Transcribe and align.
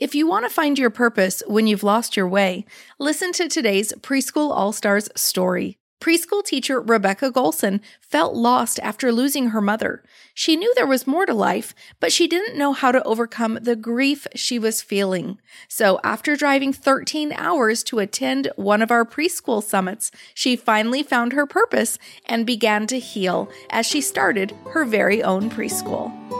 If 0.00 0.14
you 0.14 0.26
want 0.26 0.46
to 0.46 0.50
find 0.50 0.78
your 0.78 0.88
purpose 0.88 1.42
when 1.46 1.66
you've 1.66 1.82
lost 1.82 2.16
your 2.16 2.26
way, 2.26 2.64
listen 2.98 3.32
to 3.32 3.48
today's 3.48 3.92
Preschool 4.00 4.50
All 4.50 4.72
Stars 4.72 5.10
story. 5.14 5.76
Preschool 6.00 6.42
teacher 6.42 6.80
Rebecca 6.80 7.30
Golson 7.30 7.80
felt 8.00 8.34
lost 8.34 8.80
after 8.80 9.12
losing 9.12 9.48
her 9.48 9.60
mother. 9.60 10.02
She 10.32 10.56
knew 10.56 10.72
there 10.74 10.86
was 10.86 11.06
more 11.06 11.26
to 11.26 11.34
life, 11.34 11.74
but 12.00 12.12
she 12.12 12.26
didn't 12.26 12.56
know 12.56 12.72
how 12.72 12.92
to 12.92 13.02
overcome 13.02 13.58
the 13.60 13.76
grief 13.76 14.26
she 14.34 14.58
was 14.58 14.80
feeling. 14.80 15.38
So, 15.68 16.00
after 16.02 16.34
driving 16.34 16.72
13 16.72 17.34
hours 17.34 17.82
to 17.84 17.98
attend 17.98 18.50
one 18.56 18.80
of 18.80 18.90
our 18.90 19.04
preschool 19.04 19.62
summits, 19.62 20.10
she 20.32 20.56
finally 20.56 21.02
found 21.02 21.34
her 21.34 21.44
purpose 21.44 21.98
and 22.24 22.46
began 22.46 22.86
to 22.86 22.98
heal 22.98 23.50
as 23.68 23.84
she 23.84 24.00
started 24.00 24.54
her 24.70 24.86
very 24.86 25.22
own 25.22 25.50
preschool. 25.50 26.39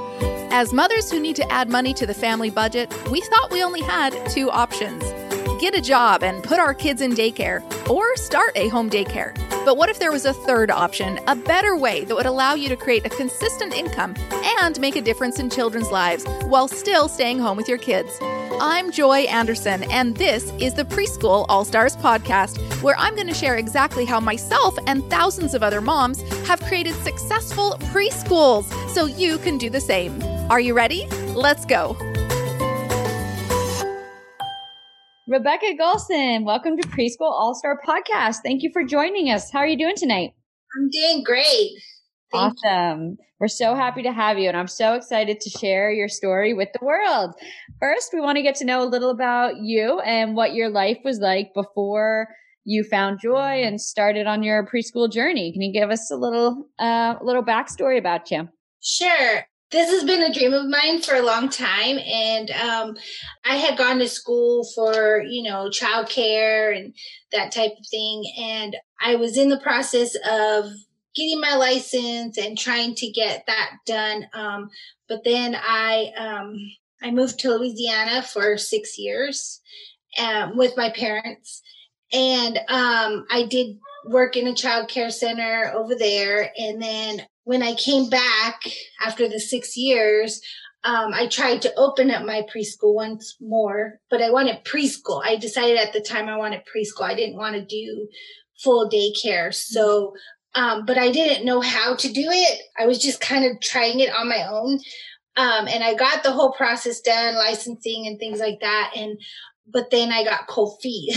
As 0.52 0.72
mothers 0.72 1.10
who 1.10 1.20
need 1.20 1.36
to 1.36 1.52
add 1.52 1.68
money 1.68 1.94
to 1.94 2.06
the 2.06 2.14
family 2.14 2.50
budget, 2.50 2.92
we 3.10 3.20
thought 3.20 3.50
we 3.50 3.62
only 3.62 3.82
had 3.82 4.12
two 4.30 4.50
options 4.50 5.04
get 5.60 5.76
a 5.76 5.80
job 5.80 6.22
and 6.22 6.42
put 6.42 6.58
our 6.58 6.72
kids 6.72 7.02
in 7.02 7.12
daycare, 7.12 7.62
or 7.88 8.16
start 8.16 8.52
a 8.56 8.68
home 8.68 8.88
daycare. 8.88 9.36
But 9.66 9.76
what 9.76 9.90
if 9.90 9.98
there 9.98 10.10
was 10.10 10.24
a 10.24 10.32
third 10.32 10.70
option, 10.70 11.20
a 11.28 11.36
better 11.36 11.76
way 11.76 12.04
that 12.06 12.14
would 12.14 12.24
allow 12.24 12.54
you 12.54 12.70
to 12.70 12.76
create 12.76 13.04
a 13.04 13.10
consistent 13.10 13.74
income 13.74 14.14
and 14.58 14.80
make 14.80 14.96
a 14.96 15.02
difference 15.02 15.38
in 15.38 15.50
children's 15.50 15.90
lives 15.90 16.24
while 16.46 16.66
still 16.66 17.08
staying 17.08 17.40
home 17.40 17.58
with 17.58 17.68
your 17.68 17.76
kids? 17.76 18.16
I'm 18.22 18.90
Joy 18.90 19.20
Anderson, 19.20 19.84
and 19.90 20.16
this 20.16 20.50
is 20.58 20.74
the 20.74 20.84
Preschool 20.84 21.44
All 21.50 21.66
Stars 21.66 21.94
podcast, 21.94 22.58
where 22.82 22.96
I'm 22.98 23.14
going 23.14 23.28
to 23.28 23.34
share 23.34 23.56
exactly 23.56 24.06
how 24.06 24.18
myself 24.18 24.78
and 24.86 25.08
thousands 25.10 25.52
of 25.52 25.62
other 25.62 25.82
moms 25.82 26.22
have 26.46 26.60
created 26.62 26.94
successful 26.94 27.76
preschools 27.92 28.64
so 28.88 29.04
you 29.04 29.36
can 29.38 29.58
do 29.58 29.68
the 29.68 29.80
same. 29.80 30.22
Are 30.50 30.60
you 30.60 30.72
ready? 30.72 31.06
Let's 31.34 31.66
go. 31.66 31.96
Rebecca 35.30 35.66
Golson, 35.80 36.42
welcome 36.42 36.76
to 36.76 36.88
Preschool 36.88 37.30
All 37.30 37.54
Star 37.54 37.78
Podcast. 37.86 38.38
Thank 38.42 38.64
you 38.64 38.70
for 38.72 38.82
joining 38.82 39.30
us. 39.30 39.48
How 39.52 39.60
are 39.60 39.66
you 39.68 39.78
doing 39.78 39.94
tonight? 39.94 40.32
I'm 40.76 40.90
doing 40.90 41.22
great. 41.22 41.70
Thank 42.32 42.56
awesome. 42.64 43.02
You. 43.10 43.16
We're 43.38 43.46
so 43.46 43.76
happy 43.76 44.02
to 44.02 44.10
have 44.10 44.40
you, 44.40 44.48
and 44.48 44.56
I'm 44.56 44.66
so 44.66 44.94
excited 44.94 45.38
to 45.38 45.48
share 45.48 45.92
your 45.92 46.08
story 46.08 46.52
with 46.52 46.70
the 46.72 46.84
world. 46.84 47.30
First, 47.78 48.10
we 48.12 48.20
want 48.20 48.38
to 48.38 48.42
get 48.42 48.56
to 48.56 48.64
know 48.64 48.82
a 48.82 48.90
little 48.90 49.10
about 49.10 49.58
you 49.58 50.00
and 50.00 50.34
what 50.34 50.54
your 50.54 50.68
life 50.68 50.98
was 51.04 51.20
like 51.20 51.54
before 51.54 52.26
you 52.64 52.82
found 52.82 53.20
joy 53.22 53.62
and 53.62 53.80
started 53.80 54.26
on 54.26 54.42
your 54.42 54.66
preschool 54.66 55.08
journey. 55.08 55.52
Can 55.52 55.62
you 55.62 55.72
give 55.72 55.90
us 55.90 56.10
a 56.10 56.16
little, 56.16 56.66
uh, 56.80 57.14
little 57.22 57.44
backstory 57.44 57.98
about 57.98 58.32
you? 58.32 58.48
Sure 58.82 59.44
this 59.70 59.90
has 59.90 60.04
been 60.04 60.22
a 60.22 60.32
dream 60.32 60.52
of 60.52 60.68
mine 60.68 61.00
for 61.00 61.14
a 61.14 61.22
long 61.22 61.48
time 61.48 61.98
and 61.98 62.50
um, 62.50 62.96
i 63.44 63.56
had 63.56 63.78
gone 63.78 63.98
to 63.98 64.08
school 64.08 64.64
for 64.74 65.22
you 65.22 65.42
know 65.42 65.68
childcare 65.68 66.76
and 66.76 66.94
that 67.32 67.52
type 67.52 67.72
of 67.72 67.86
thing 67.90 68.22
and 68.38 68.76
i 69.00 69.14
was 69.14 69.36
in 69.36 69.48
the 69.48 69.60
process 69.60 70.14
of 70.28 70.70
getting 71.14 71.40
my 71.40 71.54
license 71.54 72.38
and 72.38 72.56
trying 72.56 72.94
to 72.94 73.10
get 73.10 73.44
that 73.46 73.72
done 73.86 74.26
um, 74.34 74.70
but 75.08 75.22
then 75.24 75.56
i 75.56 76.12
um, 76.16 76.56
i 77.02 77.10
moved 77.10 77.38
to 77.38 77.54
louisiana 77.54 78.22
for 78.22 78.56
six 78.56 78.98
years 78.98 79.60
um, 80.18 80.56
with 80.56 80.76
my 80.76 80.90
parents 80.90 81.62
and 82.12 82.58
um, 82.68 83.26
i 83.30 83.46
did 83.48 83.78
work 84.06 84.36
in 84.36 84.46
a 84.46 84.54
child 84.54 84.88
care 84.88 85.10
center 85.10 85.72
over 85.74 85.94
there 85.94 86.50
and 86.58 86.80
then 86.80 87.20
when 87.44 87.62
I 87.62 87.74
came 87.74 88.08
back 88.08 88.62
after 89.04 89.28
the 89.28 89.40
six 89.40 89.76
years, 89.76 90.40
um, 90.84 91.12
I 91.12 91.26
tried 91.26 91.62
to 91.62 91.74
open 91.76 92.10
up 92.10 92.24
my 92.24 92.42
preschool 92.54 92.94
once 92.94 93.36
more, 93.40 94.00
but 94.08 94.22
I 94.22 94.30
wanted 94.30 94.64
preschool. 94.64 95.22
I 95.24 95.36
decided 95.36 95.78
at 95.78 95.92
the 95.92 96.00
time 96.00 96.28
I 96.28 96.36
wanted 96.36 96.62
preschool. 96.62 97.04
I 97.04 97.14
didn't 97.14 97.36
want 97.36 97.54
to 97.56 97.64
do 97.64 98.08
full 98.62 98.88
daycare. 98.88 99.52
So, 99.52 100.14
um, 100.54 100.86
but 100.86 100.96
I 100.96 101.10
didn't 101.10 101.44
know 101.44 101.60
how 101.60 101.96
to 101.96 102.12
do 102.12 102.24
it. 102.26 102.60
I 102.78 102.86
was 102.86 102.98
just 102.98 103.20
kind 103.20 103.44
of 103.44 103.60
trying 103.60 104.00
it 104.00 104.12
on 104.14 104.28
my 104.28 104.46
own. 104.48 104.78
Um, 105.36 105.68
and 105.68 105.84
I 105.84 105.94
got 105.94 106.22
the 106.22 106.32
whole 106.32 106.52
process 106.52 107.00
done, 107.00 107.34
licensing 107.34 108.06
and 108.06 108.18
things 108.18 108.40
like 108.40 108.60
that. 108.60 108.92
And 108.96 109.18
but 109.72 109.90
then 109.90 110.12
I 110.12 110.24
got 110.24 110.46
cold 110.46 110.78
feet 110.82 111.16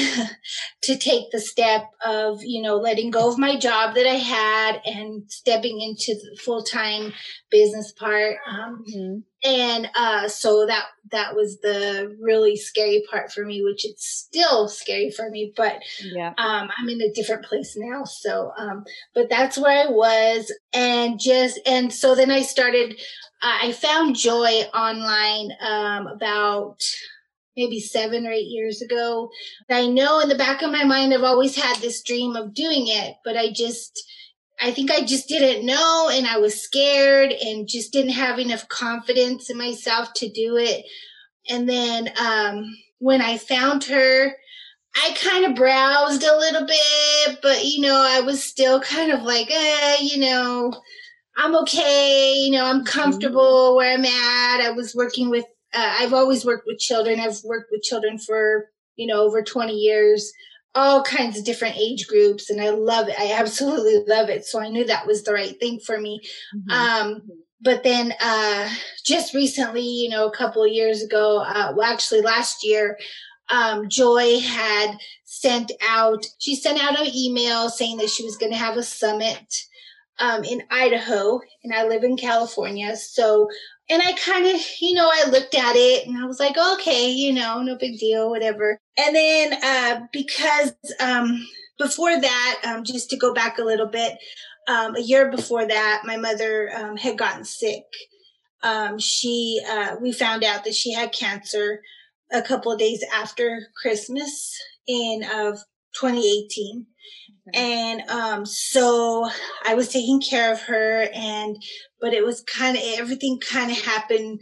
to 0.83 0.97
take 0.97 1.31
the 1.31 1.39
step 1.39 1.83
of, 2.05 2.39
you 2.43 2.61
know, 2.61 2.77
letting 2.77 3.11
go 3.11 3.29
of 3.29 3.37
my 3.37 3.57
job 3.57 3.95
that 3.95 4.07
I 4.07 4.15
had 4.15 4.81
and 4.85 5.23
stepping 5.29 5.81
into 5.81 6.13
the 6.13 6.37
full 6.41 6.63
time 6.63 7.13
business 7.49 7.91
part. 7.91 8.37
Um, 8.47 8.83
mm-hmm. 8.87 9.19
And 9.45 9.89
uh, 9.95 10.29
so 10.29 10.65
that 10.65 10.85
that 11.11 11.35
was 11.35 11.59
the 11.59 12.15
really 12.21 12.55
scary 12.55 13.03
part 13.11 13.31
for 13.31 13.43
me, 13.43 13.61
which 13.61 13.85
it's 13.85 14.07
still 14.07 14.69
scary 14.69 15.11
for 15.11 15.29
me, 15.29 15.51
but 15.55 15.81
yeah. 16.01 16.33
um, 16.37 16.69
I'm 16.77 16.87
in 16.87 17.01
a 17.01 17.11
different 17.11 17.43
place 17.43 17.75
now. 17.75 18.05
So, 18.05 18.53
um, 18.57 18.85
but 19.13 19.29
that's 19.29 19.57
where 19.57 19.87
I 19.87 19.91
was, 19.91 20.51
and 20.73 21.19
just 21.19 21.59
and 21.65 21.91
so 21.91 22.15
then 22.15 22.31
I 22.31 22.41
started. 22.41 22.93
Uh, 23.41 23.67
I 23.67 23.71
found 23.73 24.15
joy 24.15 24.61
online 24.73 25.51
um, 25.59 26.07
about 26.07 26.81
maybe 27.55 27.79
seven 27.79 28.25
or 28.25 28.31
eight 28.31 28.47
years 28.47 28.81
ago. 28.81 29.29
I 29.69 29.87
know 29.87 30.19
in 30.19 30.29
the 30.29 30.35
back 30.35 30.61
of 30.61 30.71
my 30.71 30.83
mind, 30.83 31.13
I've 31.13 31.23
always 31.23 31.55
had 31.55 31.77
this 31.77 32.01
dream 32.01 32.35
of 32.35 32.53
doing 32.53 32.85
it, 32.87 33.15
but 33.23 33.37
I 33.37 33.51
just, 33.51 34.03
I 34.61 34.71
think 34.71 34.91
I 34.91 35.01
just 35.01 35.27
didn't 35.27 35.65
know 35.65 36.09
and 36.11 36.25
I 36.25 36.37
was 36.37 36.61
scared 36.61 37.31
and 37.31 37.67
just 37.67 37.91
didn't 37.93 38.13
have 38.13 38.39
enough 38.39 38.67
confidence 38.67 39.49
in 39.49 39.57
myself 39.57 40.13
to 40.15 40.29
do 40.29 40.57
it. 40.57 40.85
And 41.49 41.67
then, 41.67 42.09
um, 42.19 42.75
when 42.99 43.21
I 43.21 43.37
found 43.37 43.83
her, 43.85 44.33
I 44.95 45.17
kind 45.19 45.45
of 45.45 45.55
browsed 45.55 46.23
a 46.23 46.37
little 46.37 46.65
bit, 46.65 47.39
but 47.41 47.65
you 47.65 47.81
know, 47.81 47.95
I 47.95 48.21
was 48.21 48.43
still 48.43 48.79
kind 48.79 49.11
of 49.11 49.23
like, 49.23 49.49
eh, 49.51 49.97
you 50.01 50.19
know, 50.19 50.73
I'm 51.35 51.55
okay. 51.57 52.33
You 52.35 52.51
know, 52.51 52.65
I'm 52.65 52.77
mm-hmm. 52.77 52.99
comfortable 52.99 53.75
where 53.75 53.93
I'm 53.93 54.05
at. 54.05 54.61
I 54.61 54.71
was 54.71 54.95
working 54.95 55.29
with 55.29 55.45
uh, 55.73 55.95
I've 55.99 56.13
always 56.13 56.45
worked 56.45 56.67
with 56.67 56.79
children. 56.79 57.19
I've 57.19 57.43
worked 57.43 57.69
with 57.71 57.81
children 57.81 58.17
for, 58.17 58.69
you 58.95 59.07
know, 59.07 59.21
over 59.21 59.41
20 59.41 59.73
years, 59.73 60.31
all 60.75 61.03
kinds 61.03 61.37
of 61.37 61.45
different 61.45 61.77
age 61.77 62.07
groups. 62.07 62.49
And 62.49 62.61
I 62.61 62.69
love 62.69 63.09
it. 63.09 63.19
I 63.19 63.33
absolutely 63.33 64.03
love 64.07 64.29
it. 64.29 64.45
So 64.45 64.59
I 64.59 64.69
knew 64.69 64.85
that 64.85 65.07
was 65.07 65.23
the 65.23 65.33
right 65.33 65.59
thing 65.59 65.79
for 65.79 65.99
me. 65.99 66.21
Mm-hmm. 66.55 66.71
Um, 66.71 67.21
but 67.61 67.83
then, 67.83 68.13
uh, 68.19 68.69
just 69.05 69.33
recently, 69.33 69.81
you 69.81 70.09
know, 70.09 70.27
a 70.27 70.35
couple 70.35 70.63
of 70.63 70.71
years 70.71 71.01
ago, 71.01 71.39
uh, 71.39 71.73
well, 71.75 71.91
actually 71.91 72.21
last 72.21 72.65
year, 72.65 72.97
um, 73.49 73.87
Joy 73.89 74.39
had 74.39 74.97
sent 75.23 75.71
out, 75.81 76.25
she 76.39 76.55
sent 76.55 76.83
out 76.83 76.99
an 76.99 77.11
email 77.15 77.69
saying 77.69 77.97
that 77.97 78.09
she 78.09 78.25
was 78.25 78.37
going 78.37 78.51
to 78.51 78.57
have 78.57 78.77
a 78.77 78.83
summit 78.83 79.45
um, 80.19 80.43
in 80.43 80.63
Idaho, 80.69 81.41
and 81.63 81.73
I 81.73 81.87
live 81.87 82.03
in 82.03 82.17
California. 82.17 82.95
So 82.95 83.49
and 83.89 84.01
I 84.01 84.13
kind 84.13 84.45
of, 84.45 84.61
you 84.79 84.93
know, 84.93 85.09
I 85.11 85.29
looked 85.29 85.55
at 85.55 85.75
it 85.75 86.07
and 86.07 86.17
I 86.17 86.25
was 86.25 86.39
like, 86.39 86.55
okay, 86.57 87.09
you 87.09 87.33
know, 87.33 87.61
no 87.61 87.77
big 87.77 87.99
deal, 87.99 88.29
whatever. 88.29 88.79
And 88.97 89.15
then, 89.15 89.53
uh, 89.61 90.01
because, 90.11 90.73
um, 90.99 91.45
before 91.77 92.19
that, 92.19 92.61
um, 92.63 92.83
just 92.83 93.09
to 93.09 93.17
go 93.17 93.33
back 93.33 93.57
a 93.57 93.63
little 93.63 93.87
bit, 93.87 94.17
um, 94.67 94.95
a 94.95 95.01
year 95.01 95.29
before 95.29 95.67
that, 95.67 96.03
my 96.05 96.15
mother, 96.15 96.71
um, 96.75 96.95
had 96.95 97.17
gotten 97.17 97.43
sick. 97.43 97.83
Um, 98.61 98.97
she, 98.99 99.59
uh, 99.69 99.95
we 100.01 100.13
found 100.13 100.43
out 100.45 100.63
that 100.63 100.75
she 100.75 100.93
had 100.93 101.11
cancer 101.11 101.81
a 102.31 102.41
couple 102.41 102.71
of 102.71 102.79
days 102.79 103.03
after 103.13 103.67
Christmas 103.81 104.57
in, 104.87 105.25
of 105.33 105.59
2018. 105.99 106.85
And 107.53 108.01
um, 108.09 108.45
so 108.45 109.29
I 109.65 109.73
was 109.73 109.89
taking 109.89 110.21
care 110.21 110.53
of 110.53 110.61
her, 110.61 111.09
and 111.13 111.57
but 111.99 112.13
it 112.13 112.25
was 112.25 112.41
kind 112.41 112.77
of 112.77 112.83
everything 112.97 113.37
kind 113.39 113.69
of 113.69 113.81
happened, 113.81 114.39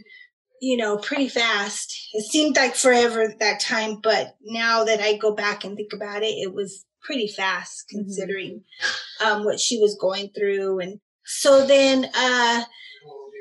you 0.60 0.76
know, 0.76 0.98
pretty 0.98 1.28
fast. 1.28 1.92
It 2.12 2.24
seemed 2.30 2.56
like 2.56 2.76
forever 2.76 3.22
at 3.22 3.40
that 3.40 3.58
time, 3.58 3.98
but 4.00 4.36
now 4.42 4.84
that 4.84 5.00
I 5.00 5.16
go 5.16 5.34
back 5.34 5.64
and 5.64 5.76
think 5.76 5.92
about 5.92 6.22
it, 6.22 6.26
it 6.26 6.54
was 6.54 6.84
pretty 7.02 7.26
fast 7.26 7.86
mm-hmm. 7.88 8.04
considering 8.04 8.62
mm-hmm. 8.82 9.26
um, 9.26 9.44
what 9.44 9.58
she 9.58 9.78
was 9.78 9.98
going 10.00 10.30
through. 10.36 10.78
And 10.78 11.00
so 11.24 11.66
then, 11.66 12.06
uh, 12.14 12.62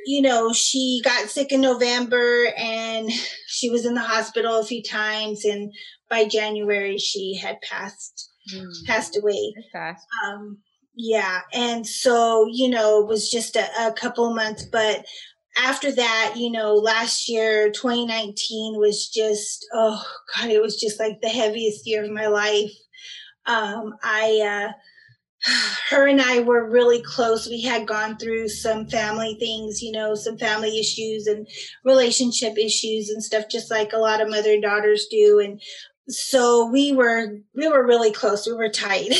you 0.05 0.21
know, 0.21 0.53
she 0.53 1.01
got 1.03 1.29
sick 1.29 1.51
in 1.51 1.61
November 1.61 2.47
and 2.57 3.09
she 3.47 3.69
was 3.69 3.85
in 3.85 3.93
the 3.93 4.01
hospital 4.01 4.59
a 4.59 4.65
few 4.65 4.83
times. 4.83 5.45
And 5.45 5.73
by 6.09 6.25
January, 6.25 6.97
she 6.97 7.37
had 7.37 7.61
passed 7.61 8.29
mm. 8.53 8.65
passed 8.85 9.17
away. 9.17 9.53
Fast. 9.71 10.05
Um, 10.25 10.59
yeah, 10.93 11.41
and 11.53 11.87
so 11.87 12.47
you 12.51 12.69
know 12.69 13.01
it 13.01 13.07
was 13.07 13.29
just 13.31 13.55
a, 13.55 13.87
a 13.87 13.93
couple 13.93 14.33
months, 14.33 14.65
but 14.65 15.05
after 15.57 15.91
that, 15.91 16.33
you 16.35 16.49
know, 16.49 16.75
last 16.75 17.27
year, 17.27 17.71
2019 17.71 18.79
was 18.79 19.09
just, 19.09 19.65
oh 19.73 20.01
God, 20.35 20.49
it 20.49 20.61
was 20.61 20.79
just 20.79 20.99
like 20.99 21.19
the 21.21 21.29
heaviest 21.29 21.85
year 21.85 22.03
of 22.03 22.11
my 22.11 22.27
life. 22.27 22.71
Um, 23.45 23.95
I, 24.01 24.67
uh, 24.69 24.71
her 25.89 26.07
and 26.07 26.21
I 26.21 26.39
were 26.41 26.69
really 26.69 27.01
close. 27.01 27.47
We 27.47 27.61
had 27.61 27.87
gone 27.87 28.17
through 28.17 28.49
some 28.49 28.87
family 28.87 29.35
things, 29.39 29.81
you 29.81 29.91
know, 29.91 30.15
some 30.15 30.37
family 30.37 30.79
issues 30.79 31.27
and 31.27 31.47
relationship 31.83 32.57
issues 32.57 33.09
and 33.09 33.23
stuff, 33.23 33.45
just 33.49 33.71
like 33.71 33.93
a 33.93 33.97
lot 33.97 34.21
of 34.21 34.29
mother 34.29 34.51
and 34.51 34.61
daughters 34.61 35.07
do. 35.09 35.39
And 35.39 35.61
so 36.07 36.69
we 36.71 36.91
were 36.91 37.39
we 37.55 37.67
were 37.67 37.85
really 37.85 38.11
close. 38.11 38.45
We 38.45 38.53
were 38.53 38.69
tight, 38.69 39.13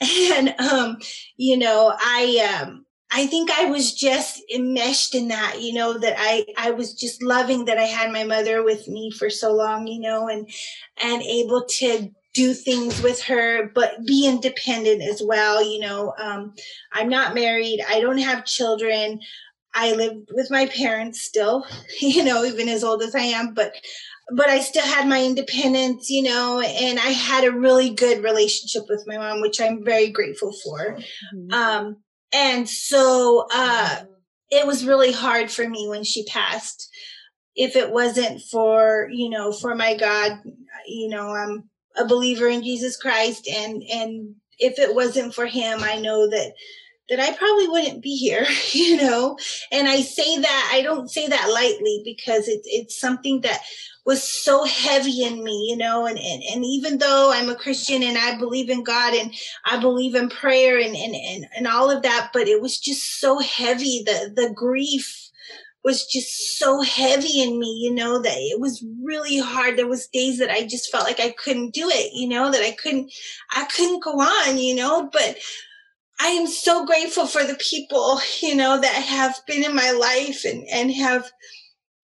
and 0.00 0.54
um, 0.60 0.98
you 1.36 1.56
know, 1.56 1.92
I 1.98 2.62
um, 2.62 2.84
I 3.16 3.28
think 3.28 3.50
I 3.52 3.66
was 3.66 3.94
just 3.94 4.42
enmeshed 4.52 5.14
in 5.14 5.28
that, 5.28 5.62
you 5.62 5.72
know, 5.72 5.96
that 5.96 6.16
I, 6.18 6.46
I 6.58 6.72
was 6.72 6.94
just 6.94 7.22
loving 7.22 7.66
that 7.66 7.78
I 7.78 7.84
had 7.84 8.10
my 8.10 8.24
mother 8.24 8.64
with 8.64 8.88
me 8.88 9.12
for 9.12 9.30
so 9.30 9.52
long, 9.54 9.86
you 9.86 10.00
know, 10.00 10.28
and, 10.28 10.50
and 11.00 11.22
able 11.22 11.64
to 11.78 12.10
do 12.34 12.52
things 12.52 13.00
with 13.00 13.22
her, 13.22 13.70
but 13.74 14.04
be 14.04 14.26
independent 14.26 15.02
as 15.02 15.22
well. 15.24 15.64
You 15.64 15.80
know, 15.80 16.12
um, 16.18 16.54
I'm 16.92 17.08
not 17.08 17.34
married. 17.34 17.80
I 17.88 18.00
don't 18.00 18.18
have 18.18 18.44
children. 18.44 19.20
I 19.72 19.92
live 19.92 20.16
with 20.32 20.50
my 20.50 20.66
parents 20.66 21.22
still, 21.22 21.64
you 22.00 22.22
know, 22.22 22.44
even 22.44 22.68
as 22.68 22.84
old 22.84 23.02
as 23.02 23.14
I 23.14 23.20
am, 23.20 23.54
but, 23.54 23.72
but 24.34 24.48
I 24.48 24.60
still 24.60 24.84
had 24.84 25.08
my 25.08 25.22
independence, 25.24 26.10
you 26.10 26.22
know, 26.22 26.60
and 26.60 26.98
I 26.98 27.08
had 27.10 27.44
a 27.44 27.52
really 27.52 27.90
good 27.90 28.22
relationship 28.22 28.84
with 28.88 29.04
my 29.06 29.16
mom, 29.16 29.40
which 29.40 29.60
I'm 29.60 29.84
very 29.84 30.10
grateful 30.10 30.52
for. 30.64 30.96
Mm-hmm. 30.96 31.52
Um, 31.52 31.96
and 32.32 32.68
so, 32.68 33.46
uh, 33.52 34.04
it 34.50 34.66
was 34.66 34.86
really 34.86 35.12
hard 35.12 35.50
for 35.50 35.68
me 35.68 35.88
when 35.88 36.04
she 36.04 36.24
passed. 36.24 36.88
If 37.56 37.76
it 37.76 37.90
wasn't 37.90 38.40
for, 38.42 39.08
you 39.10 39.28
know, 39.28 39.52
for 39.52 39.74
my 39.74 39.96
God, 39.96 40.40
you 40.86 41.08
know, 41.08 41.34
I'm, 41.34 41.70
a 41.96 42.06
believer 42.06 42.48
in 42.48 42.62
Jesus 42.62 42.96
Christ 42.96 43.48
and 43.48 43.82
and 43.82 44.34
if 44.58 44.78
it 44.78 44.94
wasn't 44.94 45.34
for 45.34 45.46
him, 45.46 45.80
I 45.82 45.96
know 45.96 46.28
that 46.28 46.52
that 47.10 47.20
I 47.20 47.36
probably 47.36 47.68
wouldn't 47.68 48.02
be 48.02 48.16
here, 48.16 48.46
you 48.72 48.96
know. 48.96 49.36
And 49.70 49.88
I 49.88 50.00
say 50.00 50.38
that 50.38 50.70
I 50.72 50.82
don't 50.82 51.10
say 51.10 51.28
that 51.28 51.50
lightly 51.52 52.02
because 52.04 52.48
it's 52.48 52.66
it's 52.70 52.98
something 52.98 53.42
that 53.42 53.60
was 54.06 54.22
so 54.22 54.64
heavy 54.64 55.24
in 55.24 55.42
me, 55.42 55.68
you 55.70 55.76
know, 55.76 56.04
and, 56.04 56.18
and, 56.18 56.42
and 56.52 56.62
even 56.62 56.98
though 56.98 57.32
I'm 57.32 57.48
a 57.48 57.54
Christian 57.54 58.02
and 58.02 58.18
I 58.18 58.36
believe 58.36 58.68
in 58.68 58.84
God 58.84 59.14
and 59.14 59.32
I 59.64 59.80
believe 59.80 60.14
in 60.14 60.28
prayer 60.28 60.78
and, 60.78 60.94
and, 60.94 61.14
and, 61.14 61.46
and 61.56 61.66
all 61.66 61.90
of 61.90 62.02
that, 62.02 62.28
but 62.34 62.46
it 62.46 62.60
was 62.60 62.78
just 62.78 63.18
so 63.18 63.38
heavy, 63.38 64.02
the, 64.04 64.30
the 64.36 64.52
grief 64.54 65.30
was 65.84 66.06
just 66.06 66.58
so 66.58 66.80
heavy 66.80 67.42
in 67.42 67.58
me, 67.58 67.82
you 67.82 67.94
know, 67.94 68.20
that 68.22 68.38
it 68.38 68.58
was 68.58 68.84
really 69.02 69.38
hard. 69.38 69.76
There 69.76 69.86
was 69.86 70.06
days 70.06 70.38
that 70.38 70.50
I 70.50 70.66
just 70.66 70.90
felt 70.90 71.04
like 71.04 71.20
I 71.20 71.30
couldn't 71.30 71.74
do 71.74 71.90
it, 71.90 72.12
you 72.14 72.26
know, 72.26 72.50
that 72.50 72.62
I 72.62 72.70
couldn't, 72.72 73.12
I 73.54 73.66
couldn't 73.66 74.02
go 74.02 74.12
on, 74.12 74.56
you 74.56 74.74
know, 74.74 75.10
but 75.12 75.36
I 76.20 76.28
am 76.28 76.46
so 76.46 76.86
grateful 76.86 77.26
for 77.26 77.44
the 77.44 77.56
people, 77.56 78.18
you 78.40 78.56
know, 78.56 78.80
that 78.80 78.94
have 78.94 79.38
been 79.46 79.62
in 79.62 79.76
my 79.76 79.90
life 79.90 80.44
and, 80.46 80.66
and 80.68 80.90
have, 80.94 81.30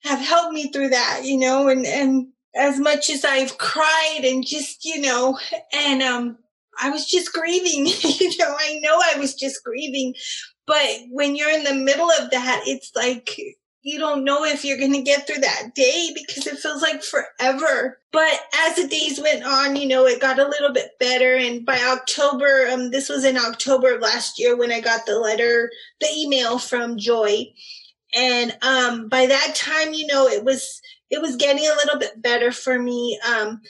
have 0.05 0.21
helped 0.21 0.53
me 0.53 0.71
through 0.71 0.91
that, 0.91 1.23
you 1.25 1.39
know, 1.39 1.69
and, 1.69 1.87
and 1.87 2.29
as 2.55 2.79
much 2.79 3.09
as 3.09 3.25
I've 3.25 3.57
cried 3.57 4.21
and 4.25 4.47
just, 4.47 4.85
you 4.85 5.01
know, 5.01 5.39
and, 5.73 6.03
um, 6.03 6.37
I 6.83 6.91
was 6.91 7.07
just 7.07 7.33
grieving, 7.33 7.87
you 8.03 8.37
know, 8.39 8.55
I 8.59 8.79
know 8.83 9.01
I 9.15 9.19
was 9.19 9.35
just 9.35 9.65
grieving, 9.65 10.15
but 10.67 10.87
when 11.11 11.35
you're 11.35 11.51
in 11.51 11.65
the 11.65 11.75
middle 11.75 12.11
of 12.11 12.31
that, 12.31 12.63
it's 12.67 12.91
like, 12.95 13.39
you 13.83 13.99
don't 13.99 14.25
know 14.25 14.45
if 14.45 14.65
you're 14.65 14.79
going 14.79 14.93
to 14.93 15.03
get 15.03 15.27
through 15.27 15.41
that 15.41 15.75
day 15.75 16.11
because 16.15 16.47
it 16.47 16.59
feels 16.59 16.83
like 16.83 17.03
forever. 17.03 17.99
But 18.13 18.41
as 18.55 18.77
the 18.77 18.87
days 18.87 19.21
went 19.21 19.45
on, 19.45 19.77
you 19.77 19.89
know, 19.89 20.07
it 20.07 20.21
got 20.21 20.39
a 20.39 20.49
little 20.49 20.73
bit 20.73 20.99
better. 20.99 21.35
And 21.35 21.65
by 21.65 21.79
October, 21.79 22.69
um, 22.71 22.91
this 22.91 23.09
was 23.09 23.25
in 23.25 23.39
October 23.39 23.95
of 23.95 24.03
last 24.03 24.39
year 24.39 24.57
when 24.57 24.71
I 24.71 24.81
got 24.81 25.07
the 25.07 25.19
letter, 25.19 25.71
the 26.01 26.09
email 26.15 26.59
from 26.59 26.99
Joy. 26.99 27.47
And, 28.15 28.57
um, 28.63 29.09
by 29.09 29.27
that 29.27 29.55
time, 29.55 29.95
you 29.95 30.07
know, 30.07 30.27
it 30.27 30.45
was, 30.45 30.81
it 31.09 31.23
was 31.23 31.37
getting 31.37 31.65
a 31.65 31.77
little 31.77 31.99
bit 31.99 32.21
better 32.21 32.53
for 32.53 32.79
me. 32.79 33.19
Um, 33.27 33.61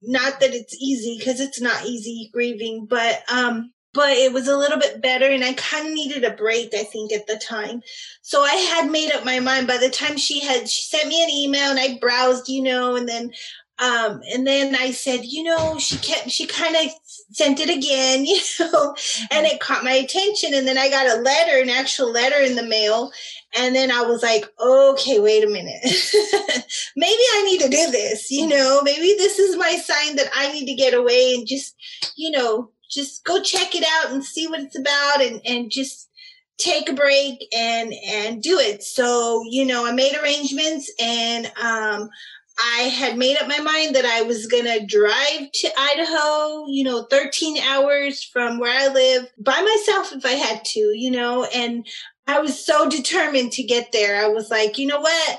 not 0.00 0.40
that 0.40 0.54
it's 0.54 0.74
easy 0.76 1.16
because 1.18 1.40
it's 1.40 1.60
not 1.60 1.84
easy 1.84 2.30
grieving, 2.32 2.86
but, 2.88 3.22
um, 3.30 3.72
but 3.94 4.10
it 4.10 4.32
was 4.32 4.48
a 4.48 4.56
little 4.56 4.78
bit 4.78 5.00
better 5.00 5.26
and 5.26 5.42
I 5.42 5.54
kind 5.54 5.86
of 5.86 5.92
needed 5.92 6.24
a 6.24 6.36
break, 6.36 6.74
I 6.74 6.84
think, 6.84 7.12
at 7.12 7.26
the 7.26 7.36
time. 7.38 7.82
So 8.22 8.42
I 8.42 8.54
had 8.54 8.90
made 8.90 9.12
up 9.12 9.24
my 9.24 9.40
mind 9.40 9.66
by 9.66 9.78
the 9.78 9.90
time 9.90 10.16
she 10.16 10.40
had, 10.40 10.68
she 10.68 10.82
sent 10.82 11.08
me 11.08 11.22
an 11.22 11.30
email 11.30 11.70
and 11.70 11.78
I 11.78 11.98
browsed, 11.98 12.48
you 12.48 12.62
know, 12.62 12.96
and 12.96 13.08
then, 13.08 13.32
um, 13.80 14.20
and 14.32 14.46
then 14.46 14.74
I 14.74 14.90
said, 14.90 15.24
you 15.24 15.44
know, 15.44 15.78
she 15.78 15.96
kept, 15.98 16.30
she 16.30 16.46
kind 16.46 16.74
of 16.76 16.92
sent 17.32 17.60
it 17.60 17.70
again, 17.70 18.24
you 18.26 18.40
know, 18.60 18.94
and 19.30 19.46
it 19.46 19.60
caught 19.60 19.84
my 19.84 19.92
attention. 19.92 20.52
And 20.52 20.66
then 20.66 20.76
I 20.76 20.90
got 20.90 21.06
a 21.06 21.20
letter, 21.20 21.62
an 21.62 21.70
actual 21.70 22.10
letter 22.10 22.40
in 22.40 22.56
the 22.56 22.66
mail. 22.66 23.12
And 23.56 23.74
then 23.74 23.90
I 23.90 24.02
was 24.02 24.22
like, 24.22 24.44
okay, 24.60 25.20
wait 25.20 25.44
a 25.44 25.48
minute. 25.48 25.80
maybe 26.96 27.22
I 27.34 27.42
need 27.46 27.60
to 27.62 27.68
do 27.68 27.90
this, 27.90 28.30
you 28.30 28.46
know, 28.46 28.82
maybe 28.82 29.14
this 29.16 29.38
is 29.38 29.56
my 29.56 29.76
sign 29.76 30.16
that 30.16 30.28
I 30.34 30.52
need 30.52 30.66
to 30.66 30.74
get 30.74 30.92
away 30.92 31.34
and 31.34 31.46
just, 31.46 31.74
you 32.16 32.30
know, 32.30 32.70
just 32.90 33.24
go 33.24 33.40
check 33.42 33.74
it 33.74 33.84
out 33.84 34.12
and 34.12 34.24
see 34.24 34.46
what 34.46 34.60
it's 34.60 34.78
about 34.78 35.22
and, 35.22 35.40
and 35.44 35.70
just 35.70 36.08
take 36.58 36.88
a 36.88 36.92
break 36.92 37.46
and 37.56 37.92
and 38.06 38.42
do 38.42 38.58
it. 38.58 38.82
So 38.82 39.42
you 39.48 39.64
know 39.64 39.86
i 39.86 39.92
made 39.92 40.16
arrangements 40.16 40.92
and 41.00 41.46
um 41.62 42.08
i 42.58 42.82
had 42.82 43.16
made 43.16 43.36
up 43.36 43.46
my 43.46 43.60
mind 43.60 43.94
that 43.94 44.04
i 44.04 44.22
was 44.22 44.48
gonna 44.48 44.84
drive 44.84 45.50
to 45.54 45.68
idaho 45.78 46.66
you 46.66 46.82
know 46.82 47.04
13 47.04 47.58
hours 47.62 48.24
from 48.24 48.58
where 48.58 48.76
i 48.76 48.92
live 48.92 49.28
by 49.38 49.60
myself 49.60 50.12
if 50.12 50.26
i 50.26 50.32
had 50.32 50.64
to 50.64 50.80
you 50.80 51.10
know 51.10 51.44
and 51.54 51.86
i 52.26 52.40
was 52.40 52.64
so 52.64 52.88
determined 52.88 53.52
to 53.52 53.62
get 53.62 53.92
there. 53.92 54.24
I 54.24 54.28
was 54.28 54.50
like 54.50 54.78
you 54.78 54.86
know 54.86 55.00
what 55.00 55.38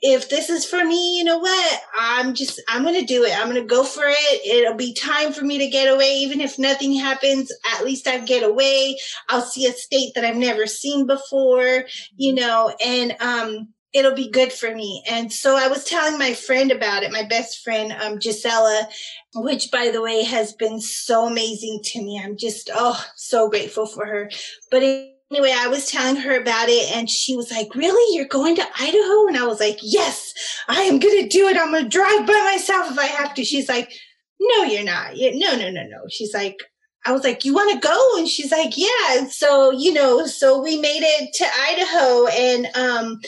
if 0.00 0.28
this 0.28 0.48
is 0.48 0.64
for 0.64 0.84
me, 0.84 1.18
you 1.18 1.24
know 1.24 1.38
what? 1.38 1.80
I'm 1.98 2.34
just, 2.34 2.62
I'm 2.68 2.82
going 2.82 3.00
to 3.00 3.06
do 3.06 3.24
it. 3.24 3.36
I'm 3.36 3.48
going 3.50 3.60
to 3.60 3.66
go 3.66 3.82
for 3.82 4.04
it. 4.06 4.46
It'll 4.46 4.76
be 4.76 4.94
time 4.94 5.32
for 5.32 5.44
me 5.44 5.58
to 5.58 5.68
get 5.68 5.92
away. 5.92 6.18
Even 6.18 6.40
if 6.40 6.58
nothing 6.58 6.94
happens, 6.94 7.50
at 7.74 7.84
least 7.84 8.06
I 8.06 8.18
get 8.18 8.42
away. 8.42 8.96
I'll 9.28 9.42
see 9.42 9.66
a 9.66 9.72
state 9.72 10.12
that 10.14 10.24
I've 10.24 10.36
never 10.36 10.66
seen 10.66 11.06
before, 11.06 11.84
you 12.16 12.34
know, 12.34 12.72
and, 12.84 13.16
um, 13.20 13.68
it'll 13.94 14.14
be 14.14 14.30
good 14.30 14.52
for 14.52 14.72
me. 14.74 15.02
And 15.10 15.32
so 15.32 15.56
I 15.56 15.68
was 15.68 15.84
telling 15.84 16.18
my 16.18 16.34
friend 16.34 16.70
about 16.70 17.02
it, 17.02 17.10
my 17.10 17.24
best 17.24 17.64
friend, 17.64 17.90
um, 17.92 18.18
Gisela, 18.18 18.86
which 19.34 19.70
by 19.70 19.90
the 19.90 20.02
way 20.02 20.24
has 20.24 20.52
been 20.52 20.78
so 20.80 21.26
amazing 21.26 21.80
to 21.84 22.02
me. 22.02 22.20
I'm 22.22 22.36
just, 22.36 22.70
oh, 22.72 23.02
so 23.16 23.48
grateful 23.48 23.86
for 23.86 24.04
her. 24.04 24.30
But 24.70 24.82
it, 24.82 25.17
anyway, 25.30 25.54
I 25.54 25.68
was 25.68 25.90
telling 25.90 26.16
her 26.16 26.40
about 26.40 26.68
it 26.68 26.92
and 26.96 27.08
she 27.08 27.36
was 27.36 27.50
like, 27.50 27.74
really? 27.74 28.16
You're 28.16 28.28
going 28.28 28.56
to 28.56 28.66
Idaho? 28.78 29.26
And 29.26 29.36
I 29.36 29.46
was 29.46 29.60
like, 29.60 29.78
yes, 29.82 30.32
I 30.68 30.82
am 30.82 30.98
going 30.98 31.22
to 31.22 31.28
do 31.28 31.48
it. 31.48 31.56
I'm 31.56 31.70
going 31.70 31.84
to 31.84 31.88
drive 31.88 32.26
by 32.26 32.50
myself 32.52 32.90
if 32.90 32.98
I 32.98 33.06
have 33.06 33.34
to. 33.34 33.44
She's 33.44 33.68
like, 33.68 33.92
no, 34.40 34.64
you're 34.64 34.84
not. 34.84 35.12
No, 35.14 35.56
no, 35.56 35.70
no, 35.70 35.82
no. 35.82 36.02
She's 36.08 36.32
like, 36.32 36.56
I 37.04 37.12
was 37.12 37.24
like, 37.24 37.44
you 37.44 37.54
want 37.54 37.72
to 37.72 37.86
go? 37.86 38.18
And 38.18 38.28
she's 38.28 38.50
like, 38.50 38.76
yeah. 38.76 39.26
So, 39.30 39.70
you 39.70 39.92
know, 39.92 40.26
so 40.26 40.60
we 40.60 40.80
made 40.80 41.02
it 41.02 41.32
to 41.34 41.44
Idaho 41.44 42.26
and, 42.26 42.66
um, 42.74 43.20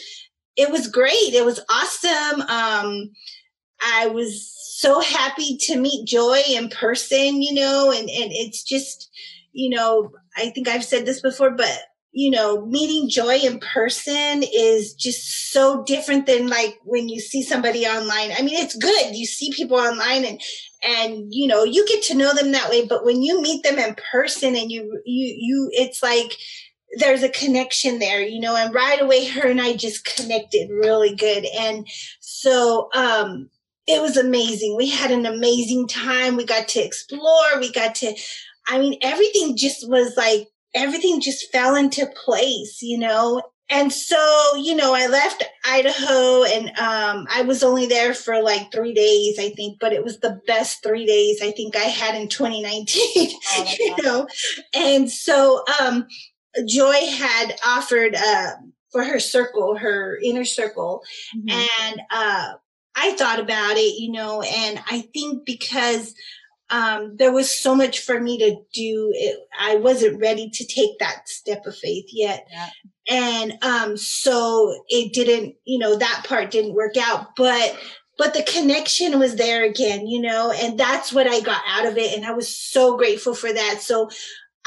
it 0.56 0.70
was 0.70 0.88
great. 0.88 1.32
It 1.32 1.44
was 1.44 1.60
awesome. 1.70 2.42
Um, 2.42 3.10
I 3.82 4.08
was 4.08 4.52
so 4.76 5.00
happy 5.00 5.56
to 5.62 5.80
meet 5.80 6.06
Joy 6.06 6.42
in 6.48 6.68
person, 6.68 7.40
you 7.40 7.54
know, 7.54 7.90
and, 7.90 8.10
and 8.10 8.30
it's 8.32 8.62
just, 8.62 9.10
you 9.52 9.70
know, 9.70 10.10
I 10.36 10.50
think 10.50 10.68
I've 10.68 10.84
said 10.84 11.06
this 11.06 11.20
before, 11.20 11.50
but 11.50 11.78
you 12.12 12.30
know, 12.30 12.66
meeting 12.66 13.08
joy 13.08 13.36
in 13.36 13.60
person 13.60 14.42
is 14.42 14.94
just 14.94 15.52
so 15.52 15.84
different 15.84 16.26
than 16.26 16.48
like 16.48 16.78
when 16.84 17.08
you 17.08 17.20
see 17.20 17.42
somebody 17.42 17.86
online. 17.86 18.32
I 18.36 18.42
mean, 18.42 18.56
it's 18.62 18.74
good. 18.74 19.14
You 19.14 19.26
see 19.26 19.52
people 19.52 19.76
online 19.76 20.24
and, 20.24 20.40
and, 20.82 21.26
you 21.30 21.46
know, 21.46 21.62
you 21.62 21.86
get 21.86 22.02
to 22.04 22.16
know 22.16 22.34
them 22.34 22.52
that 22.52 22.70
way. 22.70 22.84
But 22.84 23.04
when 23.04 23.22
you 23.22 23.40
meet 23.40 23.62
them 23.62 23.78
in 23.78 23.94
person 24.10 24.56
and 24.56 24.72
you, 24.72 25.00
you, 25.04 25.34
you, 25.38 25.70
it's 25.72 26.02
like, 26.02 26.32
there's 26.98 27.22
a 27.22 27.28
connection 27.28 28.00
there, 28.00 28.20
you 28.20 28.40
know, 28.40 28.56
and 28.56 28.74
right 28.74 29.00
away 29.00 29.24
her 29.28 29.48
and 29.48 29.60
I 29.60 29.76
just 29.76 30.04
connected 30.04 30.68
really 30.70 31.14
good. 31.14 31.46
And 31.58 31.86
so, 32.18 32.88
um, 32.94 33.50
it 33.86 34.02
was 34.02 34.16
amazing. 34.16 34.76
We 34.76 34.88
had 34.90 35.10
an 35.12 35.26
amazing 35.26 35.86
time. 35.86 36.36
We 36.36 36.44
got 36.44 36.68
to 36.68 36.80
explore. 36.80 37.60
We 37.60 37.70
got 37.72 37.94
to, 37.96 38.14
I 38.66 38.78
mean, 38.78 38.98
everything 39.02 39.56
just 39.56 39.88
was 39.88 40.16
like 40.16 40.48
everything 40.74 41.20
just 41.20 41.50
fell 41.52 41.74
into 41.74 42.06
place, 42.24 42.80
you 42.82 42.98
know? 42.98 43.42
And 43.72 43.92
so, 43.92 44.56
you 44.56 44.74
know, 44.74 44.94
I 44.94 45.06
left 45.06 45.44
Idaho 45.64 46.42
and 46.42 46.68
um, 46.70 47.26
I 47.32 47.42
was 47.46 47.62
only 47.62 47.86
there 47.86 48.14
for 48.14 48.42
like 48.42 48.72
three 48.72 48.92
days, 48.92 49.38
I 49.38 49.50
think, 49.50 49.78
but 49.78 49.92
it 49.92 50.02
was 50.02 50.18
the 50.18 50.40
best 50.46 50.82
three 50.82 51.06
days 51.06 51.40
I 51.40 51.52
think 51.52 51.76
I 51.76 51.84
had 51.84 52.20
in 52.20 52.28
2019, 52.28 52.98
oh, 53.06 53.74
you 53.78 53.96
know? 54.02 54.26
And 54.74 55.10
so 55.10 55.62
um, 55.80 56.08
Joy 56.66 57.06
had 57.16 57.54
offered 57.64 58.16
uh, 58.16 58.50
for 58.90 59.04
her 59.04 59.20
circle, 59.20 59.76
her 59.76 60.18
inner 60.22 60.44
circle. 60.44 61.02
Mm-hmm. 61.36 61.60
And 61.82 62.00
uh, 62.10 62.54
I 62.96 63.12
thought 63.12 63.38
about 63.38 63.76
it, 63.76 64.00
you 64.00 64.10
know, 64.10 64.42
and 64.42 64.80
I 64.90 65.02
think 65.14 65.46
because 65.46 66.12
um, 66.70 67.16
there 67.16 67.32
was 67.32 67.50
so 67.50 67.74
much 67.74 68.00
for 68.00 68.20
me 68.20 68.38
to 68.38 68.56
do. 68.72 69.12
It, 69.14 69.38
I 69.58 69.76
wasn't 69.76 70.20
ready 70.20 70.50
to 70.50 70.66
take 70.66 70.98
that 70.98 71.28
step 71.28 71.66
of 71.66 71.76
faith 71.76 72.06
yet. 72.12 72.46
Yeah. 72.50 72.68
And, 73.10 73.58
um, 73.62 73.96
so 73.96 74.84
it 74.88 75.12
didn't, 75.12 75.56
you 75.64 75.78
know, 75.78 75.96
that 75.96 76.24
part 76.26 76.50
didn't 76.50 76.74
work 76.74 76.96
out, 76.96 77.34
but, 77.36 77.76
but 78.18 78.34
the 78.34 78.42
connection 78.44 79.18
was 79.18 79.36
there 79.36 79.64
again, 79.64 80.06
you 80.06 80.20
know, 80.20 80.52
and 80.52 80.78
that's 80.78 81.12
what 81.12 81.26
I 81.26 81.40
got 81.40 81.62
out 81.66 81.86
of 81.86 81.98
it. 81.98 82.16
And 82.16 82.24
I 82.24 82.32
was 82.32 82.54
so 82.54 82.96
grateful 82.96 83.34
for 83.34 83.52
that. 83.52 83.78
So 83.80 84.10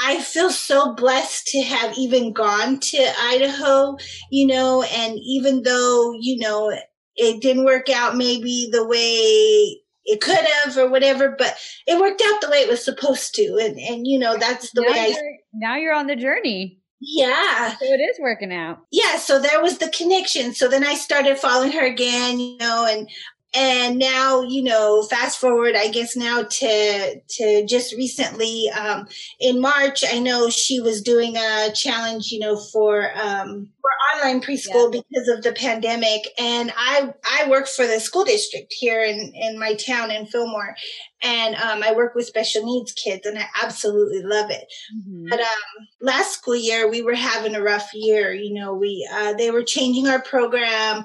I 0.03 0.21
feel 0.21 0.49
so 0.49 0.95
blessed 0.95 1.47
to 1.47 1.61
have 1.61 1.97
even 1.97 2.33
gone 2.33 2.79
to 2.79 3.13
Idaho, 3.19 3.95
you 4.31 4.47
know, 4.47 4.81
and 4.81 5.19
even 5.23 5.61
though, 5.63 6.13
you 6.19 6.39
know, 6.39 6.75
it 7.15 7.41
didn't 7.41 7.65
work 7.65 7.89
out 7.89 8.17
maybe 8.17 8.69
the 8.71 8.85
way 8.85 9.82
it 10.05 10.21
could 10.21 10.35
have 10.35 10.77
or 10.77 10.89
whatever, 10.89 11.35
but 11.37 11.55
it 11.87 11.99
worked 11.99 12.21
out 12.25 12.41
the 12.41 12.49
way 12.49 12.57
it 12.57 12.69
was 12.69 12.83
supposed 12.83 13.35
to. 13.35 13.57
And, 13.61 13.79
and 13.79 14.07
you 14.07 14.19
know, 14.19 14.37
that's 14.37 14.71
the 14.71 14.81
now 14.81 14.91
way 14.91 14.99
I. 14.99 15.15
Now 15.53 15.75
you're 15.75 15.93
on 15.93 16.07
the 16.07 16.15
journey. 16.15 16.79
Yeah. 17.05 17.75
So 17.77 17.85
it 17.85 17.99
is 17.99 18.17
working 18.19 18.53
out. 18.53 18.79
Yeah. 18.91 19.17
So 19.17 19.39
there 19.39 19.61
was 19.61 19.77
the 19.77 19.89
connection. 19.89 20.53
So 20.53 20.69
then 20.69 20.85
I 20.85 20.95
started 20.95 21.37
following 21.37 21.73
her 21.73 21.85
again, 21.85 22.39
you 22.39 22.57
know, 22.57 22.87
and 22.89 23.09
and 23.53 23.99
now 23.99 24.41
you 24.41 24.63
know 24.63 25.03
fast 25.03 25.39
forward 25.39 25.75
i 25.75 25.87
guess 25.87 26.15
now 26.15 26.43
to 26.43 27.21
to 27.29 27.65
just 27.65 27.93
recently 27.95 28.69
um 28.69 29.07
in 29.39 29.59
march 29.61 30.03
i 30.11 30.19
know 30.19 30.49
she 30.49 30.79
was 30.79 31.01
doing 31.01 31.35
a 31.37 31.71
challenge 31.73 32.31
you 32.31 32.39
know 32.39 32.57
for 32.57 33.11
um 33.15 33.69
for 33.83 33.89
online 34.15 34.41
preschool 34.41 34.93
yeah. 34.93 35.01
because 35.01 35.27
of 35.27 35.43
the 35.43 35.51
pandemic. 35.51 36.21
And 36.39 36.71
i 36.77 37.13
i 37.29 37.49
work 37.49 37.67
for 37.67 37.85
the 37.85 37.99
school 37.99 38.23
district 38.23 38.73
here 38.73 39.03
in 39.03 39.33
in 39.35 39.59
my 39.59 39.75
town 39.75 40.09
in 40.09 40.25
fillmore. 40.25 40.75
And 41.21 41.55
um, 41.55 41.83
i 41.83 41.93
work 41.93 42.15
with 42.15 42.25
special 42.25 42.65
needs 42.65 42.93
kids 42.93 43.25
and 43.25 43.37
i 43.37 43.45
absolutely 43.61 44.23
love 44.23 44.49
it. 44.49 44.65
Mm-hmm. 44.95 45.27
but 45.29 45.39
um 45.41 45.87
last 46.01 46.39
school 46.39 46.55
year 46.55 46.89
we 46.89 47.01
were 47.01 47.13
having 47.13 47.55
a 47.55 47.61
rough 47.61 47.89
year. 47.93 48.33
You 48.33 48.53
know 48.53 48.73
we 48.73 49.07
uh 49.11 49.33
they 49.33 49.51
were 49.51 49.63
changing 49.63 50.07
our 50.07 50.21
program 50.21 51.03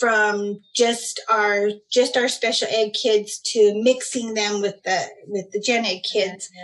from 0.00 0.60
just 0.74 1.20
our 1.30 1.68
just 1.92 2.16
our 2.16 2.26
special 2.26 2.66
ed 2.70 2.92
kids 3.00 3.38
to 3.52 3.80
mixing 3.84 4.34
them 4.34 4.62
with 4.62 4.82
the 4.82 5.06
with 5.28 5.50
the 5.52 5.60
gen 5.60 5.84
ed 5.84 6.00
kids. 6.00 6.50
Yeah, 6.54 6.62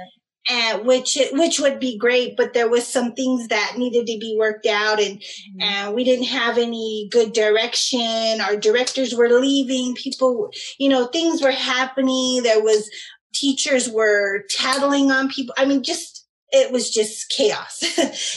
yeah. 0.48 0.76
and 0.76 0.86
which 0.86 1.18
which 1.32 1.60
would 1.60 1.78
be 1.78 1.98
great 1.98 2.36
but 2.36 2.54
there 2.54 2.68
was 2.68 2.88
some 2.88 3.12
things 3.12 3.48
that 3.48 3.74
needed 3.76 4.06
to 4.06 4.18
be 4.18 4.34
worked 4.38 4.66
out 4.66 5.00
and 5.00 5.18
mm-hmm. 5.18 5.60
and 5.60 5.94
we 5.94 6.02
didn't 6.02 6.26
have 6.26 6.56
any 6.56 7.08
good 7.12 7.32
direction. 7.34 8.40
Our 8.40 8.56
directors 8.56 9.14
were 9.14 9.28
leaving. 9.28 9.94
People 9.94 10.50
you 10.78 10.88
know 10.88 11.06
things 11.06 11.42
were 11.42 11.52
happening. 11.52 12.42
There 12.42 12.62
was 12.62 12.90
teachers 13.34 13.90
were 13.90 14.44
tattling 14.48 15.10
on 15.10 15.28
people. 15.28 15.54
I 15.58 15.66
mean 15.66 15.82
just 15.82 16.15
it 16.62 16.72
was 16.72 16.90
just 16.90 17.30
chaos, 17.30 17.82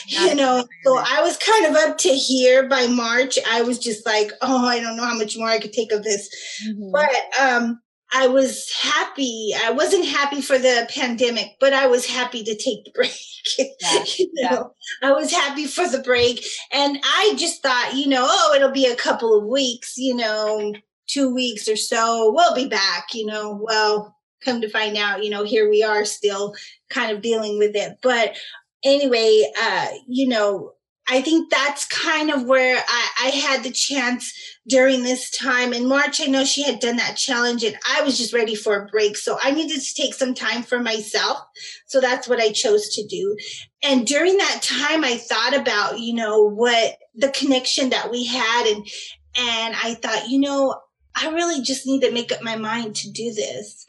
you 0.07 0.35
know. 0.35 0.65
So 0.85 0.97
I 0.97 1.21
was 1.21 1.37
kind 1.37 1.65
of 1.65 1.75
up 1.75 1.97
to 1.99 2.09
here 2.09 2.67
by 2.67 2.87
March. 2.87 3.37
I 3.49 3.61
was 3.61 3.79
just 3.79 4.05
like, 4.05 4.31
oh, 4.41 4.67
I 4.67 4.79
don't 4.79 4.97
know 4.97 5.05
how 5.05 5.17
much 5.17 5.37
more 5.37 5.47
I 5.47 5.59
could 5.59 5.73
take 5.73 5.91
of 5.91 6.03
this. 6.03 6.29
Mm-hmm. 6.67 6.91
But 6.91 7.41
um, 7.41 7.81
I 8.11 8.27
was 8.27 8.71
happy. 8.71 9.53
I 9.63 9.71
wasn't 9.71 10.05
happy 10.05 10.41
for 10.41 10.57
the 10.57 10.87
pandemic, 10.89 11.57
but 11.59 11.73
I 11.73 11.87
was 11.87 12.05
happy 12.05 12.43
to 12.43 12.55
take 12.55 12.85
the 12.85 12.91
break. 12.95 13.13
Yeah, 13.57 14.03
you 14.17 14.29
know, 14.35 14.73
yeah. 15.01 15.09
I 15.09 15.11
was 15.13 15.31
happy 15.31 15.65
for 15.65 15.87
the 15.87 15.99
break. 15.99 16.45
And 16.71 16.99
I 17.03 17.33
just 17.37 17.61
thought, 17.61 17.93
you 17.95 18.07
know, 18.07 18.25
oh, 18.27 18.53
it'll 18.55 18.71
be 18.71 18.85
a 18.85 18.95
couple 18.95 19.37
of 19.37 19.47
weeks, 19.47 19.93
you 19.97 20.15
know, 20.15 20.73
two 21.07 21.33
weeks 21.33 21.67
or 21.67 21.75
so. 21.75 22.31
We'll 22.33 22.55
be 22.55 22.67
back, 22.67 23.07
you 23.13 23.25
know. 23.25 23.59
Well, 23.61 24.15
come 24.43 24.61
to 24.61 24.69
find 24.69 24.97
out, 24.97 25.23
you 25.23 25.29
know, 25.29 25.43
here 25.43 25.69
we 25.69 25.83
are 25.83 26.05
still 26.05 26.55
kind 26.89 27.11
of 27.11 27.21
dealing 27.21 27.57
with 27.57 27.75
it. 27.75 27.97
But 28.01 28.37
anyway, 28.83 29.51
uh, 29.59 29.87
you 30.07 30.27
know, 30.27 30.73
I 31.11 31.21
think 31.21 31.49
that's 31.49 31.85
kind 31.85 32.29
of 32.29 32.43
where 32.43 32.77
I, 32.77 33.09
I, 33.23 33.29
had 33.29 33.63
the 33.63 33.71
chance 33.71 34.31
during 34.67 35.01
this 35.01 35.35
time. 35.35 35.73
In 35.73 35.87
March, 35.87 36.21
I 36.21 36.25
know 36.25 36.45
she 36.45 36.61
had 36.61 36.79
done 36.79 36.97
that 36.97 37.17
challenge 37.17 37.63
and 37.63 37.75
I 37.89 38.03
was 38.03 38.15
just 38.15 38.31
ready 38.31 38.53
for 38.53 38.75
a 38.75 38.85
break. 38.85 39.17
So 39.17 39.39
I 39.41 39.49
needed 39.49 39.81
to 39.81 39.93
take 39.95 40.13
some 40.13 40.35
time 40.35 40.61
for 40.61 40.79
myself. 40.79 41.39
So 41.87 41.99
that's 41.99 42.27
what 42.27 42.39
I 42.39 42.51
chose 42.51 42.89
to 42.89 43.07
do. 43.07 43.35
And 43.81 44.05
during 44.05 44.37
that 44.37 44.61
time, 44.61 45.03
I 45.03 45.17
thought 45.17 45.55
about, 45.55 45.99
you 45.99 46.13
know, 46.13 46.43
what 46.43 46.99
the 47.15 47.29
connection 47.29 47.89
that 47.89 48.11
we 48.11 48.27
had 48.27 48.67
and, 48.67 48.87
and 49.35 49.75
I 49.83 49.95
thought, 49.95 50.29
you 50.29 50.39
know, 50.39 50.79
I 51.15 51.29
really 51.29 51.61
just 51.63 51.87
need 51.87 52.01
to 52.01 52.11
make 52.11 52.31
up 52.31 52.43
my 52.43 52.55
mind 52.55 52.95
to 52.97 53.11
do 53.11 53.33
this 53.33 53.85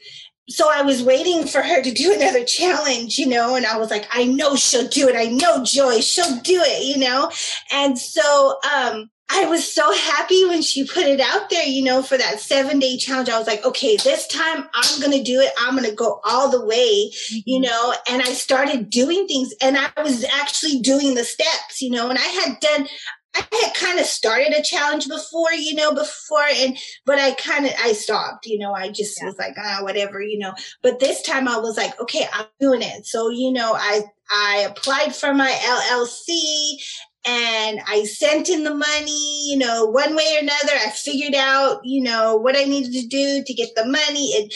so 0.49 0.69
I 0.71 0.81
was 0.81 1.03
waiting 1.03 1.45
for 1.47 1.61
her 1.61 1.81
to 1.81 1.91
do 1.91 2.13
another 2.13 2.43
challenge, 2.43 3.17
you 3.17 3.27
know, 3.27 3.55
and 3.55 3.65
I 3.65 3.77
was 3.77 3.89
like, 3.89 4.07
I 4.11 4.25
know 4.25 4.55
she'll 4.55 4.87
do 4.87 5.07
it. 5.07 5.15
I 5.15 5.25
know 5.25 5.63
Joy, 5.63 5.99
she'll 5.99 6.37
do 6.41 6.61
it, 6.63 6.85
you 6.85 6.97
know? 6.97 7.31
And 7.71 7.97
so, 7.97 8.57
um, 8.73 9.09
I 9.33 9.45
was 9.45 9.73
so 9.73 9.93
happy 9.93 10.43
when 10.45 10.61
she 10.61 10.85
put 10.85 11.05
it 11.05 11.21
out 11.21 11.49
there, 11.49 11.65
you 11.65 11.83
know, 11.83 12.03
for 12.03 12.17
that 12.17 12.41
seven 12.41 12.79
day 12.79 12.97
challenge. 12.97 13.29
I 13.29 13.37
was 13.37 13.47
like, 13.47 13.63
okay, 13.63 13.95
this 13.95 14.27
time 14.27 14.67
I'm 14.73 14.99
going 14.99 15.17
to 15.17 15.23
do 15.23 15.39
it. 15.39 15.53
I'm 15.57 15.77
going 15.77 15.89
to 15.89 15.95
go 15.95 16.19
all 16.25 16.49
the 16.49 16.65
way, 16.65 17.11
you 17.29 17.59
mm-hmm. 17.59 17.63
know, 17.63 17.93
and 18.09 18.21
I 18.21 18.33
started 18.33 18.89
doing 18.89 19.27
things 19.27 19.53
and 19.61 19.77
I 19.77 19.89
was 20.03 20.25
actually 20.25 20.79
doing 20.81 21.15
the 21.15 21.23
steps, 21.23 21.81
you 21.81 21.91
know, 21.91 22.09
and 22.09 22.19
I 22.19 22.23
had 22.23 22.59
done, 22.59 22.87
I 23.35 23.45
had 23.63 23.73
kind 23.73 23.99
of 23.99 24.05
started 24.05 24.53
a 24.53 24.61
challenge 24.61 25.07
before, 25.07 25.53
you 25.53 25.75
know, 25.75 25.93
before 25.93 26.45
and 26.53 26.77
but 27.05 27.19
I 27.19 27.31
kind 27.31 27.65
of 27.65 27.71
I 27.81 27.93
stopped, 27.93 28.45
you 28.45 28.59
know, 28.59 28.73
I 28.73 28.89
just 28.89 29.17
yeah. 29.19 29.27
was 29.27 29.37
like, 29.37 29.55
ah, 29.57 29.79
whatever, 29.81 30.21
you 30.21 30.37
know. 30.37 30.53
But 30.81 30.99
this 30.99 31.21
time 31.21 31.47
I 31.47 31.57
was 31.57 31.77
like, 31.77 31.99
okay, 32.01 32.27
I'm 32.33 32.45
doing 32.59 32.81
it. 32.81 33.05
So, 33.05 33.29
you 33.29 33.51
know, 33.53 33.73
I 33.73 34.03
I 34.29 34.67
applied 34.69 35.15
for 35.15 35.33
my 35.33 35.49
LLC 35.49 36.77
and 37.25 37.79
I 37.87 38.03
sent 38.03 38.49
in 38.49 38.63
the 38.63 38.73
money, 38.73 39.49
you 39.49 39.57
know, 39.57 39.85
one 39.85 40.15
way 40.15 40.35
or 40.35 40.39
another. 40.39 40.73
I 40.73 40.89
figured 40.89 41.35
out, 41.35 41.81
you 41.83 42.01
know, 42.01 42.37
what 42.37 42.57
I 42.57 42.63
needed 42.63 42.93
to 42.93 43.07
do 43.07 43.43
to 43.45 43.53
get 43.53 43.69
the 43.75 43.85
money. 43.85 44.29
It 44.29 44.53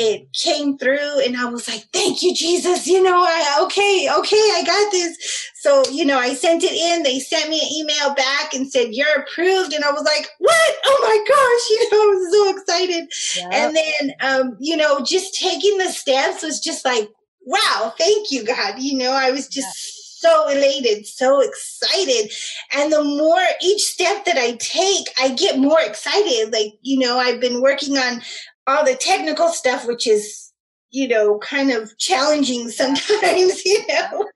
it 0.00 0.32
came 0.32 0.78
through 0.78 1.20
and 1.24 1.36
I 1.36 1.46
was 1.46 1.68
like, 1.68 1.86
thank 1.92 2.22
you, 2.22 2.34
Jesus. 2.34 2.86
You 2.86 3.02
know, 3.02 3.22
I 3.22 3.60
okay, 3.64 4.08
okay, 4.18 4.36
I 4.36 4.62
got 4.64 4.92
this. 4.92 5.50
So, 5.56 5.82
you 5.90 6.04
know, 6.04 6.18
I 6.18 6.34
sent 6.34 6.62
it 6.62 6.72
in. 6.72 7.02
They 7.02 7.18
sent 7.18 7.50
me 7.50 7.60
an 7.60 7.72
email 7.72 8.14
back 8.14 8.54
and 8.54 8.70
said, 8.70 8.94
You're 8.94 9.22
approved. 9.22 9.72
And 9.72 9.84
I 9.84 9.90
was 9.90 10.04
like, 10.04 10.28
What? 10.38 10.74
Oh 10.84 10.98
my 11.02 11.18
gosh, 11.28 11.70
you 11.70 11.90
know, 11.90 12.02
I 12.02 12.14
was 12.14 12.32
so 12.32 12.56
excited. 12.56 13.12
Yep. 13.36 13.52
And 13.52 13.76
then 13.76 14.14
um, 14.20 14.56
you 14.60 14.76
know, 14.76 15.00
just 15.04 15.34
taking 15.34 15.78
the 15.78 15.88
steps 15.88 16.42
was 16.42 16.60
just 16.60 16.84
like, 16.84 17.08
wow, 17.48 17.94
thank 17.96 18.30
you, 18.30 18.44
God. 18.44 18.74
You 18.78 18.98
know, 18.98 19.12
I 19.12 19.30
was 19.30 19.48
just 19.48 20.20
so 20.20 20.48
elated, 20.48 21.06
so 21.06 21.40
excited. 21.40 22.32
And 22.74 22.92
the 22.92 23.02
more 23.02 23.42
each 23.62 23.82
step 23.82 24.24
that 24.26 24.36
I 24.36 24.56
take, 24.58 25.06
I 25.20 25.30
get 25.30 25.58
more 25.58 25.80
excited. 25.80 26.52
Like, 26.52 26.74
you 26.82 26.98
know, 26.98 27.18
I've 27.18 27.40
been 27.40 27.62
working 27.62 27.96
on 27.96 28.20
all 28.68 28.84
the 28.84 28.94
technical 28.94 29.48
stuff, 29.48 29.86
which 29.86 30.06
is, 30.06 30.52
you 30.90 31.08
know, 31.08 31.38
kind 31.38 31.70
of 31.70 31.96
challenging 31.98 32.68
sometimes, 32.70 33.62
you 33.64 33.86
know. 33.88 34.28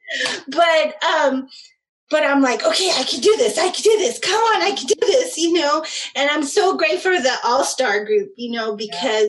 But 0.48 1.04
um 1.04 1.48
but 2.10 2.24
I'm 2.24 2.42
like, 2.42 2.62
okay, 2.62 2.90
I 2.90 3.04
can 3.04 3.20
do 3.20 3.34
this. 3.38 3.56
I 3.56 3.70
can 3.70 3.82
do 3.82 3.96
this. 3.96 4.18
Come 4.18 4.34
on, 4.34 4.62
I 4.62 4.72
can 4.72 4.86
do 4.86 4.94
this, 5.00 5.38
you 5.38 5.54
know. 5.54 5.82
And 6.14 6.28
I'm 6.28 6.42
so 6.42 6.76
grateful 6.76 7.16
for 7.16 7.22
the 7.22 7.34
All 7.42 7.64
Star 7.64 8.04
group, 8.04 8.32
you 8.36 8.50
know, 8.50 8.76
because 8.76 9.00
yeah. 9.00 9.28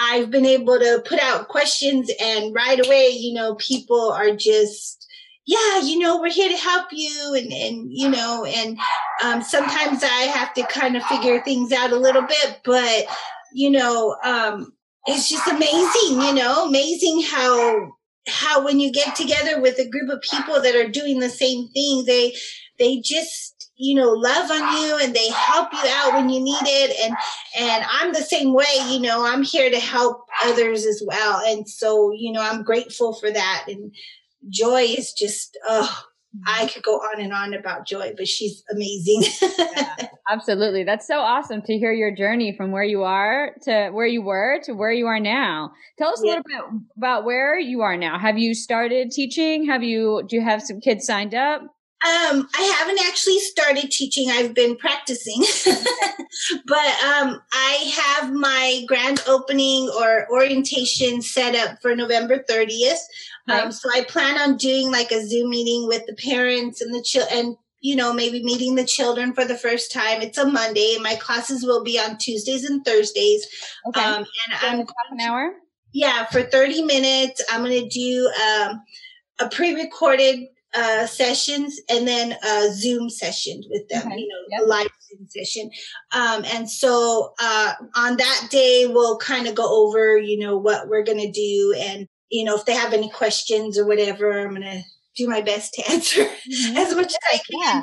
I've 0.00 0.30
been 0.30 0.46
able 0.46 0.78
to 0.78 1.02
put 1.04 1.20
out 1.20 1.48
questions 1.48 2.10
and 2.18 2.54
right 2.54 2.84
away, 2.84 3.08
you 3.10 3.34
know, 3.34 3.56
people 3.56 4.10
are 4.10 4.34
just 4.34 5.04
yeah, 5.46 5.80
you 5.82 5.98
know, 5.98 6.18
we're 6.20 6.30
here 6.30 6.48
to 6.48 6.56
help 6.56 6.86
you. 6.90 7.34
And, 7.34 7.52
and 7.52 7.92
you 7.92 8.08
know, 8.08 8.44
and 8.44 8.78
um, 9.22 9.42
sometimes 9.42 10.02
I 10.02 10.22
have 10.22 10.54
to 10.54 10.62
kind 10.66 10.96
of 10.96 11.02
figure 11.04 11.42
things 11.42 11.72
out 11.72 11.92
a 11.92 11.96
little 11.96 12.22
bit, 12.22 12.60
but, 12.64 13.06
you 13.54 13.70
know, 13.70 14.16
um, 14.24 14.72
it's 15.06 15.28
just 15.28 15.46
amazing, 15.46 16.20
you 16.20 16.34
know, 16.34 16.66
amazing 16.66 17.22
how, 17.22 17.92
how 18.28 18.64
when 18.64 18.80
you 18.80 18.92
get 18.92 19.16
together 19.16 19.60
with 19.60 19.78
a 19.78 19.88
group 19.88 20.10
of 20.10 20.20
people 20.22 20.60
that 20.60 20.74
are 20.74 20.88
doing 20.88 21.20
the 21.20 21.30
same 21.30 21.68
thing, 21.68 22.04
they, 22.06 22.34
they 22.78 23.00
just, 23.00 23.52
you 23.76 23.96
know 23.96 24.10
love 24.10 24.52
on 24.52 24.80
you 24.80 24.98
and 25.02 25.14
they 25.14 25.28
help 25.30 25.72
you 25.72 25.80
out 25.84 26.14
when 26.14 26.28
you 26.28 26.40
need 26.40 26.62
it. 26.62 26.96
And 27.04 27.16
and 27.58 27.84
i'm 27.90 28.12
the 28.12 28.20
same 28.20 28.54
way 28.54 28.64
you 28.88 29.00
know 29.00 29.26
i'm 29.26 29.42
here 29.42 29.68
to 29.68 29.80
help 29.80 30.26
others 30.44 30.86
as 30.86 31.02
well. 31.04 31.40
And 31.44 31.68
so 31.68 32.12
you 32.12 32.30
know 32.30 32.40
i'm 32.40 32.62
grateful 32.62 33.14
for 33.14 33.32
that. 33.32 33.64
And 33.66 33.92
Joy 34.48 34.82
is 34.82 35.12
just, 35.12 35.58
oh, 35.66 36.02
I 36.46 36.66
could 36.66 36.82
go 36.82 36.96
on 36.96 37.20
and 37.20 37.32
on 37.32 37.54
about 37.54 37.86
Joy, 37.86 38.12
but 38.16 38.26
she's 38.26 38.64
amazing. 38.70 39.22
yeah, 39.58 40.08
absolutely. 40.28 40.84
That's 40.84 41.06
so 41.06 41.18
awesome 41.18 41.62
to 41.62 41.78
hear 41.78 41.92
your 41.92 42.14
journey 42.14 42.54
from 42.56 42.72
where 42.72 42.84
you 42.84 43.02
are 43.02 43.54
to 43.62 43.90
where 43.90 44.06
you 44.06 44.22
were 44.22 44.60
to 44.64 44.72
where 44.72 44.92
you 44.92 45.06
are 45.06 45.20
now. 45.20 45.72
Tell 45.98 46.10
us 46.10 46.20
yeah. 46.22 46.32
a 46.32 46.42
little 46.42 46.42
bit 46.46 46.80
about 46.96 47.24
where 47.24 47.58
you 47.58 47.82
are 47.82 47.96
now. 47.96 48.18
Have 48.18 48.38
you 48.38 48.54
started 48.54 49.10
teaching? 49.10 49.66
Have 49.66 49.82
you, 49.82 50.22
do 50.28 50.36
you 50.36 50.42
have 50.42 50.62
some 50.62 50.80
kids 50.80 51.06
signed 51.06 51.34
up? 51.34 51.62
Um, 52.02 52.48
I 52.54 52.62
haven't 52.78 53.00
actually 53.06 53.38
started 53.38 53.90
teaching. 53.90 54.28
I've 54.30 54.52
been 54.52 54.76
practicing, 54.76 55.42
but 56.66 57.02
um, 57.02 57.40
I 57.50 57.92
have 57.96 58.32
my 58.32 58.84
grand 58.86 59.22
opening 59.26 59.90
or 59.98 60.30
orientation 60.30 61.22
set 61.22 61.54
up 61.54 61.80
for 61.80 61.96
November 61.96 62.44
30th. 62.50 62.98
Um, 63.48 63.72
so 63.72 63.88
I 63.90 64.04
plan 64.04 64.38
on 64.38 64.58
doing 64.58 64.90
like 64.90 65.12
a 65.12 65.26
Zoom 65.26 65.48
meeting 65.48 65.86
with 65.86 66.04
the 66.06 66.14
parents 66.14 66.82
and 66.82 66.94
the 66.94 67.02
child 67.02 67.28
and 67.30 67.56
you 67.80 67.94
know 67.96 68.12
maybe 68.12 68.42
meeting 68.42 68.74
the 68.74 68.84
children 68.84 69.32
for 69.32 69.46
the 69.46 69.56
first 69.56 69.90
time. 69.90 70.20
It's 70.20 70.36
a 70.36 70.46
Monday. 70.46 70.98
My 71.00 71.14
classes 71.14 71.64
will 71.64 71.84
be 71.84 71.98
on 71.98 72.18
Tuesdays 72.18 72.64
and 72.64 72.84
Thursdays. 72.84 73.46
Okay. 73.88 74.00
Um, 74.00 74.26
and 74.68 74.86
so 74.86 74.94
I'm 75.06 75.18
an 75.18 75.20
hour. 75.20 75.52
Yeah, 75.94 76.26
for 76.26 76.42
30 76.42 76.82
minutes. 76.82 77.42
I'm 77.50 77.62
going 77.64 77.82
to 77.82 77.88
do 77.88 78.30
um, 78.42 78.82
a 79.38 79.48
pre-recorded 79.48 80.48
uh, 80.74 81.06
sessions 81.06 81.80
and 81.88 82.06
then 82.06 82.32
a 82.32 82.72
Zoom 82.72 83.08
session 83.08 83.62
with 83.70 83.88
them, 83.88 84.06
okay. 84.06 84.16
you 84.16 84.28
know, 84.28 84.58
yep. 84.58 84.60
a 84.62 84.64
live 84.64 84.88
Zoom 85.08 85.26
session. 85.28 85.70
Um, 86.12 86.44
and 86.52 86.68
so 86.68 87.32
uh, 87.40 87.74
on 87.94 88.16
that 88.16 88.48
day, 88.50 88.86
we'll 88.88 89.18
kind 89.18 89.46
of 89.46 89.54
go 89.54 89.86
over, 89.86 90.18
you 90.18 90.38
know, 90.38 90.56
what 90.56 90.88
we're 90.88 91.04
going 91.04 91.20
to 91.20 91.30
do. 91.30 91.74
And, 91.78 92.08
you 92.30 92.44
know, 92.44 92.56
if 92.56 92.64
they 92.64 92.74
have 92.74 92.92
any 92.92 93.08
questions 93.10 93.78
or 93.78 93.86
whatever, 93.86 94.40
I'm 94.40 94.50
going 94.50 94.62
to 94.62 94.82
do 95.16 95.28
my 95.28 95.40
best 95.40 95.74
to 95.74 95.82
answer 95.90 96.24
mm-hmm. 96.24 96.76
as 96.76 96.94
much 96.94 97.06
as 97.06 97.18
I 97.32 97.38
can. 97.50 97.82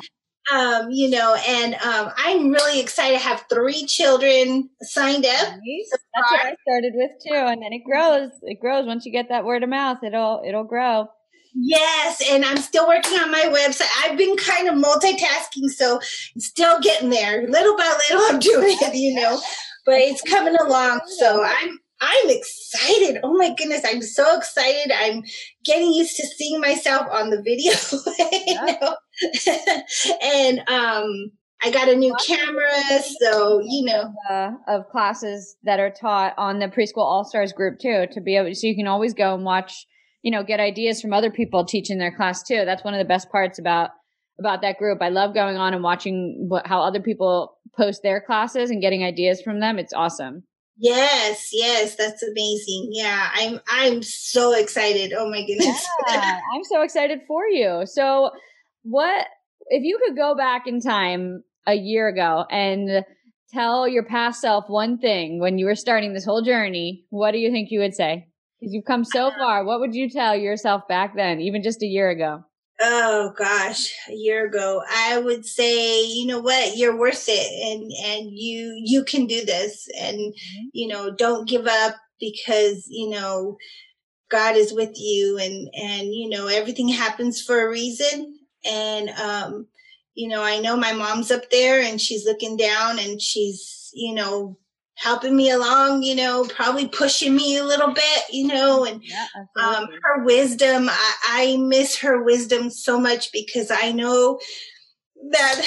Um, 0.50 0.90
you 0.90 1.08
know, 1.08 1.36
and 1.46 1.74
um, 1.74 2.10
I'm 2.16 2.50
really 2.50 2.80
excited 2.80 3.18
to 3.18 3.24
have 3.24 3.44
three 3.48 3.86
children 3.86 4.68
signed 4.82 5.24
up. 5.24 5.48
Nice. 5.48 5.88
That's 5.92 6.30
what 6.32 6.44
I 6.44 6.56
started 6.68 6.92
with 6.96 7.10
too, 7.24 7.34
and 7.34 7.62
then 7.62 7.72
it 7.72 7.84
grows. 7.84 8.30
It 8.42 8.60
grows 8.60 8.84
once 8.84 9.06
you 9.06 9.12
get 9.12 9.28
that 9.28 9.44
word 9.44 9.62
of 9.62 9.68
mouth. 9.68 9.98
It'll 10.02 10.42
it'll 10.44 10.64
grow. 10.64 11.06
Yes, 11.54 12.22
and 12.30 12.44
I'm 12.44 12.56
still 12.56 12.88
working 12.88 13.18
on 13.18 13.30
my 13.30 13.44
website. 13.44 13.88
I've 14.02 14.16
been 14.16 14.36
kind 14.36 14.68
of 14.68 14.74
multitasking, 14.74 15.68
so 15.68 16.00
still 16.38 16.80
getting 16.80 17.10
there. 17.10 17.46
Little 17.46 17.76
by 17.76 17.94
little, 18.10 18.26
I'm 18.30 18.38
doing 18.38 18.76
it, 18.80 18.94
you 18.94 19.14
know, 19.14 19.40
but 19.84 19.96
it's 19.96 20.22
coming 20.22 20.56
along. 20.56 21.00
So 21.18 21.44
I'm 21.44 21.78
I'm 22.00 22.30
excited. 22.30 23.20
Oh 23.22 23.36
my 23.36 23.54
goodness, 23.54 23.82
I'm 23.86 24.02
so 24.02 24.36
excited. 24.36 24.92
I'm 24.92 25.22
getting 25.64 25.92
used 25.92 26.16
to 26.16 26.26
seeing 26.26 26.60
myself 26.60 27.06
on 27.12 27.30
the 27.30 27.40
video. 27.42 27.72
and 30.22 30.58
um 30.68 31.30
I 31.64 31.70
got 31.70 31.88
a 31.88 31.94
new 31.94 32.12
camera, 32.26 32.72
so 33.20 33.60
you 33.60 33.84
know, 33.84 34.12
uh, 34.28 34.50
of 34.66 34.88
classes 34.88 35.56
that 35.62 35.78
are 35.78 35.90
taught 35.92 36.34
on 36.36 36.58
the 36.58 36.66
preschool 36.66 37.04
all 37.04 37.24
stars 37.24 37.52
group 37.52 37.78
too, 37.78 38.06
to 38.10 38.20
be 38.20 38.36
able, 38.36 38.52
so 38.54 38.66
you 38.66 38.74
can 38.74 38.88
always 38.88 39.14
go 39.14 39.32
and 39.34 39.44
watch 39.44 39.86
you 40.22 40.30
know, 40.30 40.42
get 40.42 40.60
ideas 40.60 41.00
from 41.00 41.12
other 41.12 41.30
people 41.30 41.64
teaching 41.64 41.98
their 41.98 42.14
class 42.14 42.42
too. 42.42 42.64
That's 42.64 42.84
one 42.84 42.94
of 42.94 42.98
the 42.98 43.04
best 43.04 43.30
parts 43.30 43.58
about 43.58 43.90
about 44.38 44.62
that 44.62 44.78
group. 44.78 45.02
I 45.02 45.10
love 45.10 45.34
going 45.34 45.56
on 45.56 45.74
and 45.74 45.82
watching 45.82 46.46
what, 46.48 46.66
how 46.66 46.80
other 46.80 47.00
people 47.00 47.58
post 47.76 48.02
their 48.02 48.20
classes 48.20 48.70
and 48.70 48.80
getting 48.80 49.04
ideas 49.04 49.42
from 49.42 49.60
them. 49.60 49.78
It's 49.78 49.92
awesome. 49.92 50.44
Yes, 50.78 51.50
yes, 51.52 51.96
that's 51.96 52.22
amazing. 52.22 52.90
Yeah, 52.92 53.28
I'm 53.34 53.60
I'm 53.68 54.02
so 54.02 54.54
excited. 54.54 55.12
Oh 55.12 55.28
my 55.28 55.44
goodness. 55.44 55.86
Yeah, 56.08 56.40
I'm 56.54 56.64
so 56.64 56.82
excited 56.82 57.20
for 57.28 57.46
you. 57.46 57.82
So, 57.84 58.30
what 58.82 59.26
if 59.68 59.82
you 59.84 59.98
could 60.04 60.16
go 60.16 60.34
back 60.34 60.66
in 60.66 60.80
time 60.80 61.44
a 61.66 61.74
year 61.74 62.08
ago 62.08 62.44
and 62.50 63.04
tell 63.52 63.86
your 63.86 64.04
past 64.04 64.40
self 64.40 64.64
one 64.68 64.98
thing 64.98 65.40
when 65.40 65.58
you 65.58 65.66
were 65.66 65.74
starting 65.74 66.14
this 66.14 66.24
whole 66.24 66.42
journey, 66.42 67.04
what 67.10 67.32
do 67.32 67.38
you 67.38 67.50
think 67.50 67.70
you 67.70 67.80
would 67.80 67.94
say? 67.94 68.26
Because 68.62 68.74
you've 68.74 68.84
come 68.84 69.04
so 69.04 69.32
far. 69.32 69.64
What 69.64 69.80
would 69.80 69.92
you 69.92 70.08
tell 70.08 70.36
yourself 70.36 70.86
back 70.86 71.16
then, 71.16 71.40
even 71.40 71.64
just 71.64 71.82
a 71.82 71.86
year 71.86 72.10
ago? 72.10 72.44
Oh 72.80 73.32
gosh, 73.36 73.92
a 74.08 74.14
year 74.14 74.46
ago, 74.46 74.80
I 74.88 75.18
would 75.18 75.44
say, 75.44 76.04
you 76.04 76.26
know 76.26 76.38
what, 76.38 76.76
you're 76.76 76.96
worth 76.96 77.24
it, 77.26 77.72
and 77.72 77.90
and 78.04 78.30
you 78.32 78.80
you 78.84 79.02
can 79.02 79.26
do 79.26 79.44
this, 79.44 79.88
and 80.00 80.16
mm-hmm. 80.16 80.66
you 80.72 80.86
know, 80.86 81.10
don't 81.10 81.48
give 81.48 81.66
up 81.66 81.96
because 82.20 82.86
you 82.88 83.10
know 83.10 83.56
God 84.30 84.54
is 84.54 84.72
with 84.72 84.92
you, 84.94 85.38
and 85.38 85.68
and 85.74 86.14
you 86.14 86.28
know 86.28 86.46
everything 86.46 86.88
happens 86.88 87.42
for 87.42 87.66
a 87.66 87.68
reason, 87.68 88.38
and 88.64 89.10
um, 89.10 89.66
you 90.14 90.28
know, 90.28 90.44
I 90.44 90.60
know 90.60 90.76
my 90.76 90.92
mom's 90.92 91.32
up 91.32 91.50
there, 91.50 91.82
and 91.82 92.00
she's 92.00 92.24
looking 92.24 92.56
down, 92.56 93.00
and 93.00 93.20
she's 93.20 93.90
you 93.92 94.14
know 94.14 94.56
helping 94.96 95.36
me 95.36 95.50
along, 95.50 96.02
you 96.02 96.14
know, 96.14 96.44
probably 96.44 96.86
pushing 96.88 97.34
me 97.34 97.56
a 97.56 97.64
little 97.64 97.92
bit, 97.92 98.22
you 98.30 98.46
know, 98.46 98.84
and 98.84 99.02
yeah, 99.04 99.26
um, 99.60 99.88
her 100.02 100.24
wisdom. 100.24 100.88
I, 100.88 101.14
I 101.24 101.56
miss 101.56 101.98
her 101.98 102.22
wisdom 102.22 102.70
so 102.70 103.00
much 103.00 103.32
because 103.32 103.70
I 103.70 103.92
know 103.92 104.38
that 105.30 105.66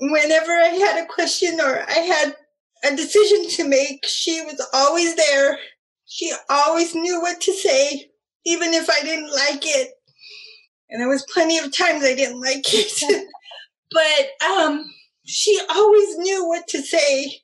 whenever 0.00 0.52
I 0.52 0.68
had 0.68 1.02
a 1.02 1.06
question 1.06 1.60
or 1.60 1.84
I 1.88 1.98
had 1.98 2.36
a 2.84 2.96
decision 2.96 3.48
to 3.50 3.68
make, 3.68 4.04
she 4.06 4.42
was 4.42 4.64
always 4.72 5.14
there. 5.16 5.58
She 6.06 6.32
always 6.48 6.94
knew 6.94 7.20
what 7.20 7.40
to 7.40 7.52
say, 7.52 8.10
even 8.44 8.74
if 8.74 8.88
I 8.90 9.02
didn't 9.02 9.32
like 9.32 9.62
it. 9.64 9.92
And 10.90 11.00
there 11.00 11.08
was 11.08 11.26
plenty 11.32 11.58
of 11.58 11.76
times 11.76 12.04
I 12.04 12.14
didn't 12.14 12.40
like 12.40 12.64
it. 12.66 13.28
but 13.90 14.46
um, 14.48 14.84
she 15.24 15.58
always 15.70 16.18
knew 16.18 16.46
what 16.46 16.68
to 16.68 16.82
say 16.82 17.40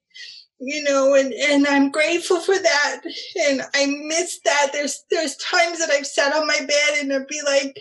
you 0.64 0.82
know, 0.84 1.14
and, 1.14 1.32
and 1.32 1.66
I'm 1.66 1.90
grateful 1.90 2.38
for 2.38 2.56
that. 2.56 3.00
And 3.48 3.62
I 3.74 3.86
miss 3.86 4.38
that. 4.44 4.70
There's, 4.72 5.04
there's 5.10 5.36
times 5.36 5.80
that 5.80 5.90
I've 5.90 6.06
sat 6.06 6.32
on 6.32 6.46
my 6.46 6.58
bed 6.60 7.00
and 7.00 7.12
I'd 7.12 7.26
be 7.26 7.40
like, 7.44 7.76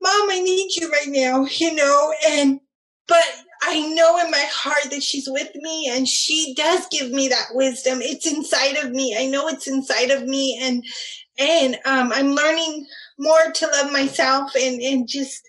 mom, 0.00 0.30
I 0.30 0.40
need 0.40 0.70
you 0.76 0.88
right 0.90 1.08
now, 1.08 1.46
you 1.46 1.74
know, 1.74 2.14
and, 2.28 2.60
but 3.08 3.24
I 3.62 3.92
know 3.94 4.18
in 4.24 4.30
my 4.30 4.44
heart 4.52 4.90
that 4.90 5.02
she's 5.02 5.28
with 5.28 5.52
me 5.56 5.90
and 5.92 6.06
she 6.06 6.54
does 6.56 6.86
give 6.90 7.10
me 7.10 7.26
that 7.28 7.48
wisdom. 7.52 7.98
It's 8.00 8.26
inside 8.26 8.76
of 8.76 8.92
me. 8.92 9.16
I 9.18 9.26
know 9.26 9.48
it's 9.48 9.66
inside 9.66 10.10
of 10.10 10.24
me 10.28 10.60
and, 10.62 10.84
and, 11.38 11.76
um, 11.86 12.12
I'm 12.14 12.32
learning 12.32 12.86
more 13.18 13.50
to 13.52 13.66
love 13.66 13.90
myself 13.90 14.52
and, 14.54 14.80
and 14.80 15.08
just 15.08 15.42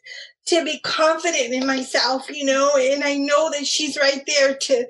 to 0.47 0.63
be 0.63 0.79
confident 0.79 1.53
in 1.53 1.67
myself, 1.67 2.27
you 2.29 2.45
know, 2.45 2.71
and 2.77 3.03
I 3.03 3.17
know 3.17 3.51
that 3.51 3.67
she's 3.67 3.97
right 3.97 4.23
there 4.25 4.55
to, 4.55 4.87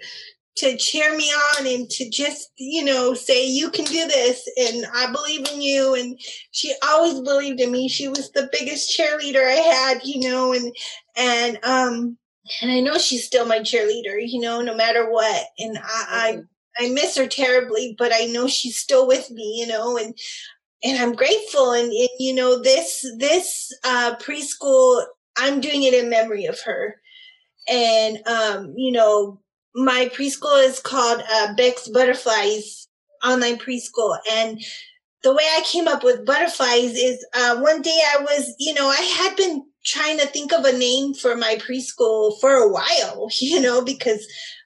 to 0.58 0.78
cheer 0.78 1.16
me 1.16 1.32
on 1.32 1.68
and 1.68 1.90
to 1.90 2.10
just, 2.10 2.52
you 2.58 2.84
know, 2.84 3.14
say, 3.14 3.48
you 3.48 3.70
can 3.70 3.86
do 3.86 4.08
this 4.08 4.50
and 4.58 4.86
I 4.94 5.12
believe 5.12 5.48
in 5.52 5.62
you. 5.62 5.96
And 5.96 6.20
she 6.52 6.74
always 6.84 7.20
believed 7.22 7.60
in 7.60 7.72
me. 7.72 7.88
She 7.88 8.08
was 8.08 8.32
the 8.32 8.50
biggest 8.52 8.98
cheerleader 8.98 9.44
I 9.44 9.62
had, 9.62 10.00
you 10.04 10.28
know, 10.30 10.54
and, 10.54 10.76
and, 11.16 11.60
um, 11.64 12.18
and 12.62 12.72
I 12.72 12.80
know 12.80 12.98
she's 12.98 13.26
still 13.26 13.46
my 13.46 13.60
cheerleader, 13.60 14.18
you 14.20 14.40
know, 14.40 14.62
no 14.62 14.76
matter 14.76 15.12
what. 15.12 15.46
And 15.60 15.78
I, 15.78 16.42
I, 16.80 16.86
I 16.86 16.90
miss 16.90 17.18
her 17.18 17.28
terribly, 17.28 17.96
but 17.98 18.12
I 18.14 18.26
know 18.26 18.48
she's 18.48 18.78
still 18.78 19.08
with 19.08 19.30
me, 19.30 19.60
you 19.60 19.68
know, 19.68 19.98
and, 19.98 20.18
and 20.84 20.98
I'm 21.00 21.14
grateful. 21.14 21.72
And, 21.74 21.92
and 21.92 22.10
you 22.20 22.34
know, 22.34 22.62
this, 22.62 23.06
this, 23.18 23.72
uh, 23.84 24.16
preschool, 24.16 25.04
I'm 25.38 25.62
doing 25.62 25.84
it 25.84 25.94
in 25.94 26.10
memory 26.10 26.46
of 26.46 26.60
her. 26.62 26.96
And, 27.70 28.26
um, 28.28 28.74
you 28.78 28.92
know, 28.92 29.42
my 29.78 30.10
preschool 30.12 30.66
is 30.66 30.80
called 30.80 31.22
uh, 31.32 31.54
Butterflies 31.94 32.88
Online 33.24 33.58
Preschool. 33.58 34.18
And 34.32 34.60
the 35.22 35.34
way 35.34 35.44
I 35.44 35.62
came 35.66 35.88
up 35.88 36.04
with 36.04 36.26
butterflies 36.26 36.96
is 36.96 37.24
uh, 37.36 37.60
one 37.60 37.84
day 37.84 38.00
I 38.16 38.22
was, 38.22 38.56
you 38.58 38.74
know, 38.74 38.88
I 38.88 39.02
had 39.02 39.36
been 39.36 39.64
trying 39.86 40.18
to 40.18 40.26
think 40.26 40.52
of 40.52 40.66
a 40.66 40.76
name 40.76 41.14
for 41.14 41.36
my 41.36 41.58
preschool 41.62 42.40
for 42.40 42.54
a 42.54 42.68
while, 42.68 43.30
you 43.40 43.62
know, 43.62 43.84
because 43.84 44.26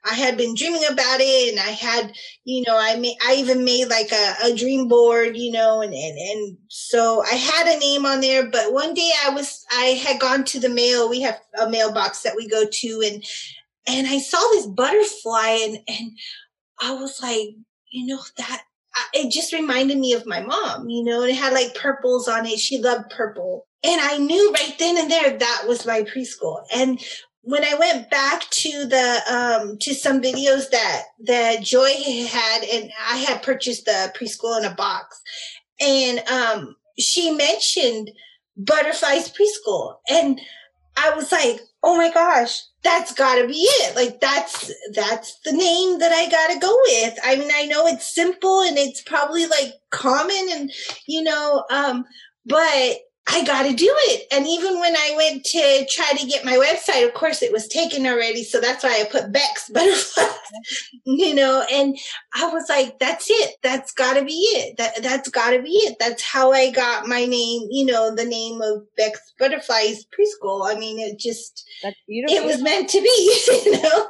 I 0.09 0.15
had 0.15 0.37
been 0.37 0.55
dreaming 0.55 0.85
about 0.89 1.19
it 1.19 1.51
and 1.51 1.59
I 1.59 1.71
had, 1.71 2.13
you 2.45 2.63
know, 2.65 2.77
I 2.79 2.95
made, 2.95 3.17
I 3.23 3.35
even 3.35 3.65
made 3.65 3.87
like 3.87 4.11
a, 4.13 4.35
a 4.45 4.55
dream 4.55 4.87
board, 4.87 5.35
you 5.35 5.51
know, 5.51 5.81
and, 5.81 5.93
and, 5.93 6.17
and 6.17 6.57
so 6.69 7.21
I 7.21 7.35
had 7.35 7.67
a 7.67 7.79
name 7.79 8.05
on 8.05 8.21
there, 8.21 8.49
but 8.49 8.71
one 8.71 8.93
day 8.93 9.11
I 9.25 9.31
was, 9.31 9.63
I 9.71 10.01
had 10.03 10.21
gone 10.21 10.45
to 10.45 10.59
the 10.59 10.69
mail. 10.69 11.09
We 11.09 11.21
have 11.21 11.39
a 11.61 11.69
mailbox 11.69 12.23
that 12.23 12.35
we 12.35 12.47
go 12.47 12.65
to 12.65 13.03
and 13.05 13.23
and 13.87 14.07
I 14.07 14.19
saw 14.19 14.39
this 14.51 14.67
butterfly 14.67 15.57
and, 15.63 15.79
and 15.87 16.11
I 16.81 16.93
was 16.93 17.21
like, 17.21 17.49
you 17.91 18.05
know, 18.07 18.21
that 18.37 18.63
it 19.13 19.31
just 19.31 19.53
reminded 19.53 19.97
me 19.97 20.13
of 20.13 20.25
my 20.25 20.41
mom, 20.41 20.89
you 20.89 21.03
know, 21.03 21.21
and 21.21 21.31
it 21.31 21.35
had 21.35 21.53
like 21.53 21.75
purples 21.75 22.27
on 22.27 22.45
it. 22.45 22.59
She 22.59 22.79
loved 22.79 23.09
purple. 23.09 23.67
And 23.83 23.99
I 24.01 24.17
knew 24.17 24.51
right 24.51 24.75
then 24.77 24.97
and 24.97 25.09
there 25.09 25.37
that 25.37 25.63
was 25.67 25.85
my 25.85 26.03
preschool. 26.03 26.63
And 26.73 27.01
when 27.43 27.63
I 27.63 27.73
went 27.75 28.09
back 28.11 28.47
to 28.49 28.85
the 28.85 29.19
um 29.29 29.77
to 29.79 29.95
some 29.95 30.21
videos 30.21 30.69
that 30.69 31.03
that 31.25 31.63
Joy 31.63 31.89
had 32.27 32.63
and 32.63 32.91
I 33.09 33.17
had 33.17 33.41
purchased 33.41 33.85
the 33.85 34.13
preschool 34.15 34.59
in 34.59 34.65
a 34.65 34.75
box 34.75 35.19
and 35.79 36.19
um 36.27 36.75
she 36.99 37.31
mentioned 37.31 38.11
Butterflies 38.57 39.31
Preschool 39.31 39.95
and 40.09 40.39
I 40.97 41.15
was 41.15 41.31
like, 41.31 41.61
"Oh 41.81 41.97
my 41.97 42.11
gosh, 42.11 42.61
that's 42.83 43.13
gotta 43.13 43.47
be 43.47 43.53
it. 43.53 43.95
Like 43.95 44.19
that's 44.19 44.71
that's 44.93 45.39
the 45.45 45.51
name 45.51 45.99
that 45.99 46.11
I 46.11 46.29
gotta 46.29 46.59
go 46.59 46.75
with. 46.83 47.19
I 47.23 47.35
mean, 47.35 47.51
I 47.53 47.65
know 47.65 47.87
it's 47.87 48.13
simple 48.13 48.61
and 48.61 48.77
it's 48.77 49.01
probably 49.01 49.45
like 49.45 49.73
common 49.91 50.49
and 50.51 50.71
you 51.07 51.23
know, 51.23 51.63
um, 51.69 52.05
but 52.45 52.97
I 53.27 53.43
got 53.45 53.63
to 53.63 53.73
do 53.73 53.89
it. 53.89 54.27
And 54.31 54.47
even 54.47 54.79
when 54.79 54.95
I 54.95 55.13
went 55.15 55.45
to 55.45 55.85
try 55.89 56.11
to 56.17 56.25
get 56.25 56.43
my 56.43 56.53
website, 56.53 57.07
of 57.07 57.13
course, 57.13 57.43
it 57.43 57.51
was 57.51 57.67
taken 57.67 58.07
already. 58.07 58.43
So 58.43 58.59
that's 58.59 58.83
why 58.83 58.99
I 58.99 59.09
put 59.09 59.31
Beck's 59.31 59.69
Butterflies, 59.73 60.27
you 61.05 61.35
know, 61.35 61.63
and 61.71 61.97
I 62.33 62.49
was 62.49 62.67
like, 62.67 62.97
that's 62.99 63.27
it. 63.29 63.55
That's 63.61 63.91
got 63.93 64.15
to 64.15 64.25
be 64.25 64.33
it. 64.33 64.77
That, 64.77 65.03
that's 65.03 65.29
got 65.29 65.51
to 65.51 65.61
be 65.61 65.69
it. 65.69 65.97
That's 65.99 66.23
how 66.23 66.51
I 66.51 66.71
got 66.71 67.07
my 67.07 67.25
name, 67.25 67.67
you 67.69 67.85
know, 67.85 68.13
the 68.13 68.25
name 68.25 68.61
of 68.61 68.83
Beck's 68.97 69.33
Butterflies 69.37 70.05
Preschool. 70.05 70.69
I 70.69 70.77
mean, 70.77 70.99
it 70.99 71.19
just, 71.19 71.63
that's 71.83 71.97
beautiful. 72.07 72.35
It 72.35 72.45
was 72.45 72.61
meant 72.61 72.89
to 72.89 73.01
be, 73.01 73.41
you 73.65 73.81
know. 73.81 74.07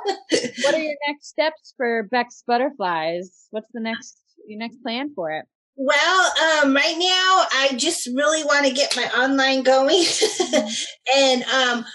what 0.64 0.74
are 0.74 0.82
your 0.82 0.96
next 1.08 1.28
steps 1.28 1.74
for 1.76 2.04
Beck's 2.04 2.44
Butterflies? 2.48 3.48
What's 3.52 3.72
the 3.74 3.82
next, 3.82 4.18
your 4.48 4.60
next 4.60 4.82
plan 4.82 5.12
for 5.14 5.32
it? 5.32 5.46
Well, 5.76 6.32
um, 6.64 6.76
right 6.76 6.98
now 6.98 7.46
I 7.54 7.74
just 7.78 8.08
really 8.08 8.44
want 8.44 8.68
to 8.68 8.74
get 8.74 8.96
my 8.96 9.06
online 9.18 9.64
going, 9.64 10.04
and 11.16 11.44
um, 11.44 11.86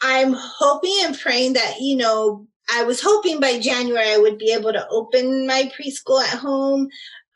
I'm 0.00 0.34
hoping 0.34 0.96
and 1.02 1.18
praying 1.18 1.54
that 1.54 1.76
you 1.80 1.96
know 1.96 2.46
I 2.72 2.84
was 2.84 3.00
hoping 3.02 3.40
by 3.40 3.58
January 3.58 4.12
I 4.12 4.18
would 4.18 4.38
be 4.38 4.52
able 4.52 4.72
to 4.72 4.86
open 4.88 5.46
my 5.46 5.70
preschool 5.78 6.22
at 6.22 6.38
home. 6.38 6.88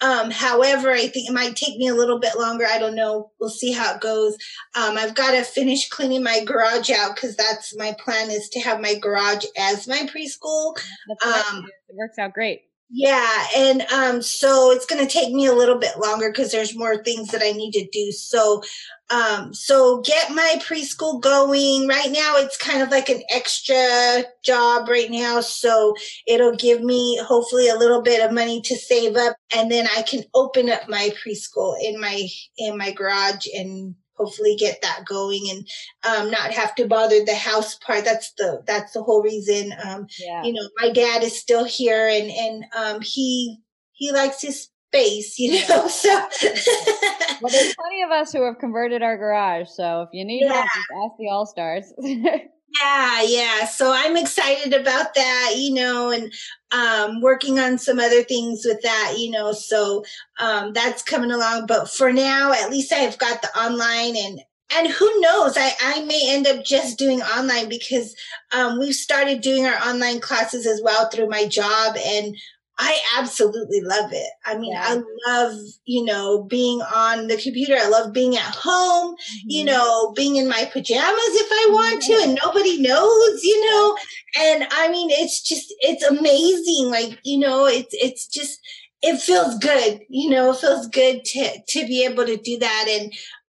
Um, 0.03 0.31
however, 0.31 0.90
I 0.90 1.09
think 1.09 1.29
it 1.29 1.35
might 1.35 1.57
take 1.57 1.76
me 1.76 1.88
a 1.88 1.94
little 1.94 2.18
bit 2.18 2.38
longer. 2.38 2.64
I 2.66 2.79
don't 2.79 2.94
know. 2.94 3.31
We'll 3.38 3.50
see 3.50 3.72
how 3.72 3.94
it 3.94 4.00
goes. 4.00 4.35
Um, 4.74 4.96
I've 4.96 5.14
got 5.14 5.33
to 5.33 5.42
finish 5.42 5.90
cleaning 5.90 6.22
my 6.22 6.42
garage 6.42 6.90
out 6.90 7.14
because 7.14 7.37
that's 7.37 7.76
my 7.76 7.94
plan 8.03 8.31
is 8.31 8.48
to 8.50 8.61
have 8.61 8.81
my 8.81 8.94
garage 8.94 9.44
as 9.59 9.87
my 9.87 10.09
preschool. 10.09 10.74
Um, 11.22 11.66
it 11.88 11.96
works 11.96 12.18
out 12.18 12.33
great. 12.33 12.62
Yeah, 12.92 13.46
and 13.57 13.83
um, 13.92 14.20
so 14.20 14.72
it's 14.72 14.85
going 14.85 15.07
to 15.07 15.12
take 15.12 15.33
me 15.33 15.46
a 15.46 15.53
little 15.53 15.79
bit 15.79 15.96
longer 15.96 16.29
because 16.31 16.50
there's 16.50 16.76
more 16.76 17.00
things 17.05 17.29
that 17.29 17.40
I 17.42 17.53
need 17.53 17.70
to 17.72 17.87
do. 17.92 18.11
So, 18.11 18.62
um, 19.11 19.55
so 19.55 20.00
get 20.00 20.33
my 20.33 20.57
preschool 20.66 21.20
going. 21.20 21.87
Right 21.87 22.11
now, 22.11 22.35
it's 22.38 22.57
kind 22.57 22.83
of 22.83 22.90
like 22.90 23.09
an 23.09 23.22
extra 23.31 24.24
job 24.44 24.88
right 24.88 25.09
now, 25.09 25.40
so 25.40 25.94
it'll 26.26 26.57
give 26.57 26.83
me 26.83 27.16
hopefully 27.24 27.68
a 27.68 27.76
little 27.76 28.03
bit 28.03 28.24
of 28.24 28.33
money 28.35 28.61
to 28.62 28.74
save 28.76 29.14
up, 29.14 29.37
and 29.55 29.70
then 29.70 29.87
I 29.96 30.03
can 30.03 30.24
open 30.35 30.68
up 30.68 30.88
my 30.88 31.12
preschool 31.24 31.76
in 31.81 32.00
my 32.00 32.26
in 32.59 32.76
my 32.76 32.90
garage 32.90 33.46
and 33.55 33.94
hopefully 34.20 34.56
get 34.56 34.83
that 34.83 35.04
going 35.06 35.48
and 35.50 35.68
um, 36.04 36.30
not 36.30 36.52
have 36.52 36.74
to 36.74 36.87
bother 36.87 37.24
the 37.24 37.35
house 37.35 37.76
part. 37.76 38.04
That's 38.04 38.33
the 38.35 38.62
that's 38.66 38.92
the 38.92 39.02
whole 39.02 39.22
reason. 39.22 39.72
Um, 39.85 40.06
yeah. 40.18 40.42
You 40.42 40.52
know, 40.52 40.68
my 40.80 40.92
dad 40.92 41.22
is 41.22 41.38
still 41.38 41.64
here, 41.64 42.09
and 42.09 42.30
and 42.30 42.64
um, 42.76 43.00
he 43.00 43.59
he 43.92 44.12
likes 44.12 44.42
his 44.42 44.68
space. 44.88 45.38
You 45.38 45.66
know, 45.68 45.88
so. 45.88 46.09
well, 46.09 47.50
there's 47.50 47.74
plenty 47.74 48.02
of 48.04 48.11
us 48.12 48.33
who 48.33 48.44
have 48.44 48.59
converted 48.59 49.02
our 49.02 49.16
garage. 49.16 49.68
So 49.68 50.02
if 50.02 50.11
you 50.12 50.24
need 50.24 50.42
yeah. 50.44 50.52
help, 50.52 50.66
just 50.74 50.88
ask 51.04 51.16
the 51.18 51.28
All 51.30 51.46
Stars. 51.46 51.92
Yeah, 52.78 53.22
yeah. 53.22 53.64
So 53.66 53.92
I'm 53.94 54.16
excited 54.16 54.72
about 54.72 55.14
that, 55.14 55.54
you 55.56 55.74
know, 55.74 56.11
and 56.11 56.33
um, 56.70 57.20
working 57.20 57.59
on 57.59 57.78
some 57.78 57.98
other 57.98 58.22
things 58.22 58.62
with 58.64 58.80
that, 58.83 59.14
you 59.18 59.30
know. 59.30 59.52
So 59.52 60.04
um, 60.38 60.72
that's 60.72 61.02
coming 61.02 61.33
along. 61.33 61.66
But 61.66 61.90
for 61.90 62.12
now, 62.12 62.52
at 62.52 62.70
least 62.70 62.92
I've 62.92 63.18
got 63.18 63.42
the 63.42 63.48
online 63.59 64.16
and 64.16 64.40
and 64.72 64.87
who 64.87 65.20
knows 65.20 65.56
I, 65.56 65.72
I 65.83 66.04
may 66.04 66.26
end 66.28 66.46
up 66.46 66.64
just 66.64 66.96
doing 66.96 67.20
online 67.22 67.68
because 67.68 68.14
um, 68.52 68.78
we've 68.78 68.94
started 68.94 69.40
doing 69.40 69.66
our 69.66 69.74
online 69.88 70.20
classes 70.20 70.64
as 70.64 70.80
well 70.80 71.09
through 71.11 71.28
my 71.28 71.44
job 71.46 71.96
and 71.96 72.37
I 72.82 72.98
absolutely 73.18 73.82
love 73.82 74.10
it. 74.10 74.30
I 74.46 74.56
mean, 74.56 74.72
yeah. 74.72 74.84
I 74.86 75.02
love, 75.28 75.58
you 75.84 76.02
know, 76.02 76.44
being 76.44 76.80
on 76.80 77.26
the 77.26 77.36
computer. 77.36 77.76
I 77.78 77.88
love 77.88 78.14
being 78.14 78.36
at 78.36 78.54
home, 78.54 79.14
mm-hmm. 79.14 79.50
you 79.50 79.64
know, 79.66 80.12
being 80.16 80.36
in 80.36 80.48
my 80.48 80.64
pajamas 80.72 80.96
if 81.04 81.48
I 81.52 81.68
want 81.72 82.02
to 82.04 82.14
and 82.22 82.38
nobody 82.42 82.80
knows, 82.80 83.44
you 83.44 83.66
know. 83.66 83.96
And 84.38 84.66
I 84.70 84.88
mean, 84.90 85.10
it's 85.10 85.42
just 85.42 85.74
it's 85.80 86.02
amazing. 86.02 86.90
Like, 86.90 87.18
you 87.22 87.38
know, 87.38 87.66
it's 87.66 87.92
it's 87.92 88.26
just 88.26 88.58
it 89.02 89.20
feels 89.20 89.58
good, 89.58 90.00
you 90.08 90.30
know, 90.30 90.52
it 90.52 90.56
feels 90.56 90.88
good 90.88 91.22
to 91.22 91.62
to 91.68 91.86
be 91.86 92.02
able 92.06 92.24
to 92.24 92.38
do 92.38 92.58
that 92.60 92.86
and 92.88 93.12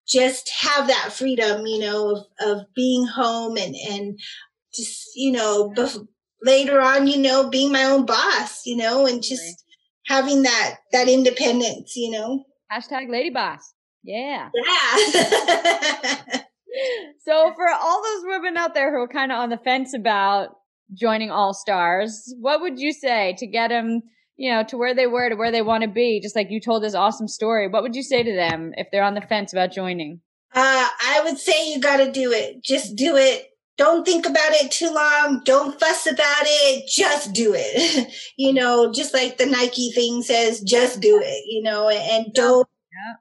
just 0.07 0.51
have 0.51 0.87
that 0.89 1.15
freedom, 1.15 1.67
you 1.67 1.79
know, 1.79 2.11
of 2.11 2.27
of 2.47 2.67
being 2.75 3.07
home 3.07 3.57
and 3.57 3.75
and 3.91 4.21
just, 4.75 5.13
you 5.15 5.33
know, 5.33 5.73
bef- 5.75 6.07
later 6.45 6.81
on, 6.81 7.07
you 7.07 7.19
know, 7.19 7.49
being 7.49 7.73
my 7.73 7.85
own 7.85 8.07
boss, 8.07 8.65
you 8.67 8.77
know, 8.77 9.07
and 9.07 9.23
just 9.23 9.43
right. 9.43 9.55
having 10.17 10.43
that 10.43 10.77
that 10.93 11.09
independence, 11.09 11.97
you 11.97 12.11
know. 12.11 12.45
Hashtag 12.73 13.11
lady 13.11 13.31
boss. 13.31 13.73
Yeah. 14.03 14.51
Yeah. 14.55 14.97
so 17.25 17.53
for 17.55 17.69
all 17.69 18.03
those 18.03 18.25
women 18.25 18.57
out 18.57 18.75
there 18.75 18.93
who 18.95 19.03
are 19.03 19.09
kind 19.09 19.33
of 19.33 19.39
on 19.39 19.51
the 19.51 19.59
fence 19.59 19.95
about 19.95 20.51
joining 20.93 21.31
All 21.31 21.55
Stars, 21.55 22.35
what 22.39 22.61
would 22.61 22.79
you 22.79 22.93
say 22.93 23.35
to 23.39 23.47
get 23.47 23.69
them, 23.69 24.03
you 24.37 24.53
know, 24.53 24.63
to 24.65 24.77
where 24.77 24.95
they 24.95 25.07
were, 25.07 25.31
to 25.31 25.37
where 25.37 25.51
they 25.51 25.63
want 25.63 25.83
to 25.83 25.89
be? 25.89 26.21
Just 26.23 26.37
like 26.37 26.49
you 26.51 26.61
told 26.61 26.83
this 26.83 26.95
awesome 26.95 27.29
story, 27.29 27.69
what 27.69 27.83
would 27.83 27.97
you 27.97 28.03
say 28.03 28.23
to 28.23 28.35
them 28.35 28.73
if 28.77 28.89
they're 28.93 29.03
on 29.03 29.15
the 29.15 29.23
fence 29.23 29.53
about 29.53 29.73
joining? 29.73 30.21
Uh, 30.53 30.89
I 31.07 31.23
would 31.25 31.39
say 31.39 31.73
you 31.73 31.81
got 31.81 31.97
to 31.97 32.13
do 32.13 32.31
it. 32.33 32.63
Just 32.63 32.95
do 32.95 33.17
it 33.17 33.47
don't 33.77 34.05
think 34.05 34.27
about 34.27 34.53
it 34.53 34.71
too 34.71 34.91
long. 34.91 35.43
Don't 35.45 35.79
fuss 35.79 36.07
about 36.07 36.45
it. 36.45 36.89
Just 36.89 37.33
do 37.33 37.55
it. 37.57 38.13
you 38.37 38.53
know, 38.53 38.93
just 38.93 39.13
like 39.13 39.39
the 39.39 39.47
Nike 39.47 39.91
thing 39.93 40.23
says, 40.23 40.61
just 40.61 41.01
do 41.01 41.21
it, 41.23 41.45
you 41.47 41.63
know, 41.63 41.89
and 41.89 42.33
don't 42.33 42.69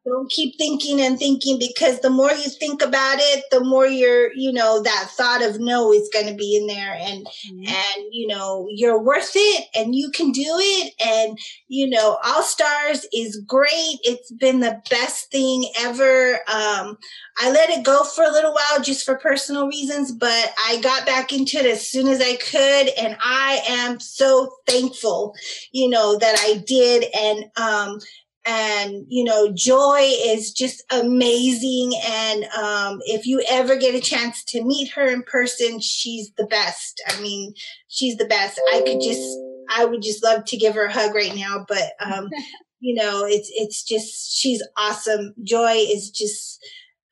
don't 0.06 0.30
keep 0.30 0.58
thinking 0.58 1.02
and 1.02 1.18
thinking 1.18 1.60
because 1.60 2.00
the 2.00 2.10
more 2.10 2.32
you 2.32 2.50
think 2.50 2.82
about 2.82 3.18
it, 3.20 3.44
the 3.52 3.64
more 3.64 3.86
you're, 3.86 4.34
you 4.34 4.52
know, 4.52 4.82
that 4.82 5.10
thought 5.12 5.44
of 5.44 5.60
no 5.60 5.92
is 5.94 6.10
going 6.14 6.28
to 6.28 6.36
be 6.36 6.58
in 6.58 6.68
there 6.68 6.94
and, 6.94 7.26
mm-hmm. 7.26 7.68
and, 7.68 8.06
you 8.12 8.28
know, 8.28 8.68
you're 8.70 9.02
worth 9.02 9.32
it 9.36 9.68
and 9.76 9.96
you 9.96 10.12
can 10.12 10.32
do 10.32 10.44
it. 10.46 10.94
And, 11.06 11.38
you 11.68 11.90
know, 11.90 12.18
All 12.24 12.44
Stars 12.44 13.06
is 13.14 13.42
great. 13.48 14.00
It's 14.04 14.32
been 14.32 14.60
the 14.60 14.82
best 14.90 15.32
thing 15.32 15.70
ever. 15.80 16.34
Um, 16.54 16.98
I 17.40 17.52
let 17.52 17.70
it 17.70 17.84
go 17.84 18.04
for 18.04 18.24
a 18.24 18.32
little 18.32 18.54
while 18.54 18.82
just 18.82 19.06
for 19.06 19.18
personal 19.18 19.68
reasons, 19.68 20.12
but 20.12 20.54
I 20.66 20.80
got 20.82 21.06
back 21.06 21.34
into 21.34 21.58
it 21.58 21.66
as 21.66 21.88
soon 21.88 22.08
as 22.08 22.22
I 22.22 22.36
could. 22.36 22.90
And 22.98 23.18
I 23.24 23.62
am 23.68 24.00
so 24.00 24.56
thankful, 24.68 25.34
you 25.72 25.90
know, 25.90 26.18
that 26.18 26.36
I 26.40 26.64
did. 26.66 27.06
And, 27.14 27.46
um, 27.58 28.00
and 28.46 29.06
you 29.08 29.24
know 29.24 29.52
joy 29.54 30.00
is 30.02 30.52
just 30.52 30.84
amazing. 30.92 31.94
And 32.06 32.44
um, 32.46 33.00
if 33.06 33.26
you 33.26 33.44
ever 33.50 33.76
get 33.76 33.96
a 33.96 34.02
chance 34.02 34.44
to 34.46 34.64
meet 34.64 34.92
her 34.92 35.06
in 35.06 35.24
person 35.24 35.80
she's 35.80 36.32
the 36.38 36.46
best. 36.46 37.02
I 37.08 37.20
mean 37.22 37.54
she's 37.88 38.18
the 38.18 38.26
best. 38.26 38.60
I 38.74 38.82
could 38.86 39.02
just 39.02 39.40
i 39.70 39.86
would 39.86 40.02
just 40.02 40.22
love 40.24 40.44
to 40.44 40.58
give 40.58 40.76
her 40.76 40.86
a 40.86 40.92
hug 40.92 41.16
right 41.16 41.34
now 41.34 41.66
but 41.70 41.94
um, 42.02 42.30
you 42.82 42.94
know 42.94 43.26
it's 43.26 43.50
it's 43.54 43.84
just 43.84 44.38
she's 44.38 44.66
awesome. 44.78 45.34
Joy 45.44 45.76
is 45.76 46.10
just 46.10 46.64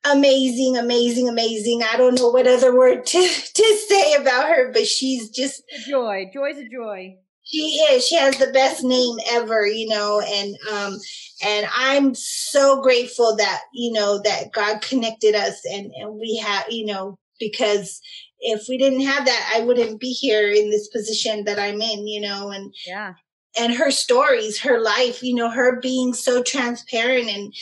amazing 0.04 0.76
amazing 0.76 1.28
amazing. 1.28 1.82
I 1.82 1.96
don't 1.96 2.18
know 2.18 2.28
what 2.28 2.46
other 2.46 2.76
word 2.76 3.06
to 3.06 3.18
to 3.54 3.78
say 3.88 4.14
about 4.14 4.48
her 4.48 4.70
but 4.72 4.86
she's 4.86 5.30
just 5.30 5.62
a 5.74 5.90
joy. 5.90 6.30
Joy's 6.32 6.58
a 6.58 6.68
joy 6.68 7.16
she 7.44 7.84
is. 7.90 8.06
She 8.06 8.16
has 8.16 8.38
the 8.38 8.52
best 8.52 8.82
name 8.84 9.16
ever, 9.30 9.66
you 9.66 9.88
know, 9.88 10.20
and 10.20 10.56
um 10.72 10.98
and 11.44 11.66
I'm 11.76 12.14
so 12.14 12.80
grateful 12.82 13.36
that, 13.36 13.62
you 13.72 13.92
know, 13.92 14.20
that 14.24 14.52
God 14.52 14.80
connected 14.80 15.34
us 15.34 15.60
and 15.64 15.90
and 15.96 16.14
we 16.14 16.42
have, 16.44 16.66
you 16.70 16.86
know, 16.86 17.18
because 17.40 18.00
if 18.40 18.66
we 18.68 18.78
didn't 18.78 19.02
have 19.02 19.24
that, 19.26 19.52
I 19.54 19.64
wouldn't 19.64 20.00
be 20.00 20.12
here 20.12 20.48
in 20.50 20.70
this 20.70 20.88
position 20.88 21.44
that 21.44 21.58
I'm 21.58 21.80
in, 21.80 22.06
you 22.06 22.20
know, 22.20 22.50
and 22.50 22.72
yeah. 22.86 23.14
And 23.58 23.74
her 23.74 23.90
stories, 23.90 24.60
her 24.60 24.80
life, 24.80 25.22
you 25.22 25.34
know, 25.34 25.50
her 25.50 25.78
being 25.78 26.14
so 26.14 26.42
transparent 26.42 27.28
and 27.28 27.52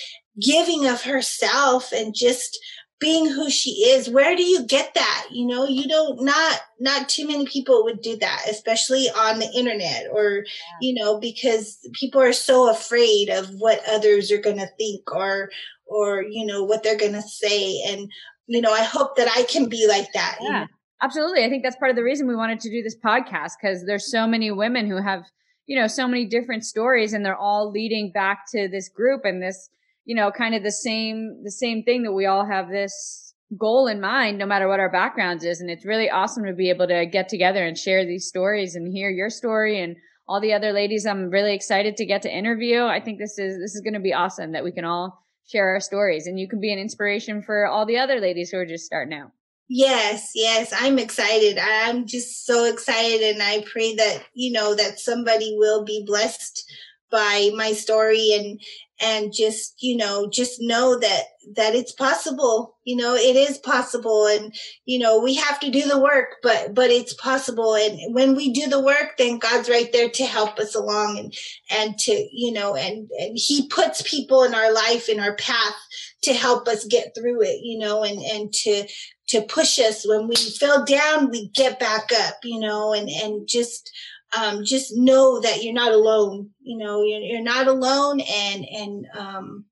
giving 0.40 0.86
of 0.86 1.02
herself 1.02 1.90
and 1.92 2.14
just 2.14 2.58
being 3.00 3.26
who 3.26 3.50
she 3.50 3.70
is 3.70 4.08
where 4.08 4.36
do 4.36 4.42
you 4.42 4.64
get 4.66 4.92
that 4.94 5.26
you 5.30 5.46
know 5.46 5.66
you 5.66 5.88
don't 5.88 6.22
not 6.22 6.60
not 6.78 7.08
too 7.08 7.26
many 7.26 7.46
people 7.46 7.82
would 7.82 8.00
do 8.02 8.16
that 8.16 8.44
especially 8.48 9.06
on 9.16 9.38
the 9.38 9.50
internet 9.56 10.06
or 10.12 10.44
yeah. 10.44 10.78
you 10.80 10.94
know 10.94 11.18
because 11.18 11.78
people 11.94 12.20
are 12.20 12.32
so 12.32 12.70
afraid 12.70 13.30
of 13.30 13.48
what 13.58 13.80
others 13.88 14.30
are 14.30 14.38
going 14.40 14.58
to 14.58 14.68
think 14.78 15.12
or 15.12 15.50
or 15.86 16.22
you 16.22 16.44
know 16.46 16.62
what 16.62 16.82
they're 16.82 16.98
going 16.98 17.14
to 17.14 17.22
say 17.22 17.82
and 17.88 18.10
you 18.46 18.60
know 18.60 18.72
i 18.72 18.84
hope 18.84 19.16
that 19.16 19.28
i 19.34 19.42
can 19.44 19.68
be 19.68 19.86
like 19.88 20.12
that 20.12 20.36
yeah. 20.40 20.46
You 20.46 20.52
know? 20.52 20.66
absolutely 21.02 21.44
i 21.44 21.48
think 21.48 21.62
that's 21.62 21.76
part 21.76 21.90
of 21.90 21.96
the 21.96 22.04
reason 22.04 22.28
we 22.28 22.36
wanted 22.36 22.60
to 22.60 22.70
do 22.70 22.82
this 22.82 22.96
podcast 22.96 23.52
because 23.60 23.84
there's 23.86 24.10
so 24.10 24.26
many 24.26 24.50
women 24.50 24.86
who 24.86 25.02
have 25.02 25.24
you 25.66 25.80
know 25.80 25.86
so 25.86 26.06
many 26.06 26.26
different 26.26 26.64
stories 26.64 27.14
and 27.14 27.24
they're 27.24 27.34
all 27.34 27.70
leading 27.70 28.12
back 28.12 28.44
to 28.50 28.68
this 28.68 28.90
group 28.90 29.24
and 29.24 29.42
this 29.42 29.70
you 30.10 30.16
know, 30.16 30.32
kind 30.32 30.56
of 30.56 30.64
the 30.64 30.72
same, 30.72 31.40
the 31.44 31.52
same 31.52 31.84
thing 31.84 32.02
that 32.02 32.10
we 32.10 32.26
all 32.26 32.44
have 32.44 32.68
this 32.68 33.32
goal 33.56 33.86
in 33.86 34.00
mind, 34.00 34.38
no 34.38 34.44
matter 34.44 34.66
what 34.66 34.80
our 34.80 34.90
backgrounds 34.90 35.44
is. 35.44 35.60
And 35.60 35.70
it's 35.70 35.86
really 35.86 36.10
awesome 36.10 36.44
to 36.46 36.52
be 36.52 36.68
able 36.68 36.88
to 36.88 37.06
get 37.06 37.28
together 37.28 37.64
and 37.64 37.78
share 37.78 38.04
these 38.04 38.26
stories 38.26 38.74
and 38.74 38.92
hear 38.92 39.08
your 39.08 39.30
story 39.30 39.80
and 39.80 39.94
all 40.26 40.40
the 40.40 40.52
other 40.52 40.72
ladies 40.72 41.06
I'm 41.06 41.30
really 41.30 41.54
excited 41.54 41.96
to 41.96 42.06
get 42.06 42.22
to 42.22 42.28
interview. 42.28 42.82
I 42.82 42.98
think 42.98 43.20
this 43.20 43.38
is, 43.38 43.60
this 43.60 43.76
is 43.76 43.82
going 43.82 43.94
to 43.94 44.00
be 44.00 44.12
awesome 44.12 44.50
that 44.50 44.64
we 44.64 44.72
can 44.72 44.84
all 44.84 45.24
share 45.46 45.68
our 45.68 45.80
stories 45.80 46.26
and 46.26 46.40
you 46.40 46.48
can 46.48 46.60
be 46.60 46.72
an 46.72 46.80
inspiration 46.80 47.40
for 47.40 47.68
all 47.68 47.86
the 47.86 47.98
other 47.98 48.18
ladies 48.18 48.50
who 48.50 48.58
are 48.58 48.66
just 48.66 48.86
starting 48.86 49.16
out. 49.16 49.30
Yes, 49.68 50.32
yes, 50.34 50.74
I'm 50.76 50.98
excited. 50.98 51.56
I'm 51.56 52.04
just 52.08 52.46
so 52.46 52.64
excited 52.64 53.22
and 53.22 53.40
I 53.44 53.62
pray 53.72 53.94
that, 53.94 54.24
you 54.34 54.50
know, 54.50 54.74
that 54.74 54.98
somebody 54.98 55.54
will 55.56 55.84
be 55.84 56.02
blessed 56.04 56.64
by 57.10 57.50
my 57.54 57.72
story 57.72 58.32
and 58.32 58.60
and 59.00 59.32
just 59.32 59.74
you 59.82 59.96
know 59.96 60.28
just 60.30 60.60
know 60.60 60.98
that 60.98 61.22
that 61.56 61.74
it's 61.74 61.92
possible 61.92 62.76
you 62.84 62.94
know 62.94 63.14
it 63.14 63.34
is 63.34 63.56
possible 63.58 64.26
and 64.26 64.54
you 64.84 64.98
know 64.98 65.20
we 65.20 65.34
have 65.34 65.58
to 65.58 65.70
do 65.70 65.88
the 65.88 65.98
work 65.98 66.36
but 66.42 66.74
but 66.74 66.90
it's 66.90 67.14
possible. 67.14 67.74
And 67.74 68.14
when 68.14 68.36
we 68.36 68.52
do 68.52 68.68
the 68.68 68.82
work 68.82 69.16
then 69.16 69.38
god's 69.38 69.68
right 69.68 69.92
there 69.92 70.10
to 70.10 70.24
help 70.24 70.58
us 70.58 70.74
along 70.74 71.18
and 71.18 71.34
and 71.70 71.98
to 72.00 72.28
you 72.32 72.52
know 72.52 72.76
and 72.76 73.08
and 73.18 73.32
he 73.34 73.66
puts 73.68 74.02
people 74.02 74.44
in 74.44 74.54
our 74.54 74.72
life 74.72 75.08
in 75.08 75.18
our 75.18 75.34
path 75.36 75.74
to 76.22 76.34
help 76.34 76.68
us 76.68 76.84
get 76.84 77.14
through 77.14 77.42
it 77.42 77.60
you 77.62 77.78
know 77.78 78.02
and 78.02 78.20
and 78.20 78.52
to 78.52 78.86
to 79.28 79.42
push 79.42 79.78
us. 79.78 80.06
When 80.06 80.26
we 80.28 80.34
fell 80.34 80.84
down 80.84 81.30
we 81.30 81.48
get 81.48 81.80
back 81.80 82.10
up 82.12 82.36
you 82.44 82.60
know 82.60 82.92
and 82.92 83.08
and 83.08 83.48
just 83.48 83.90
um, 84.36 84.64
just 84.64 84.92
know 84.96 85.40
that 85.40 85.62
you're 85.62 85.74
not 85.74 85.92
alone. 85.92 86.50
You 86.60 86.78
know, 86.78 87.02
you're, 87.02 87.20
you're 87.20 87.42
not 87.42 87.66
alone, 87.66 88.20
and 88.20 88.64
and 88.64 89.06
um, 89.16 89.64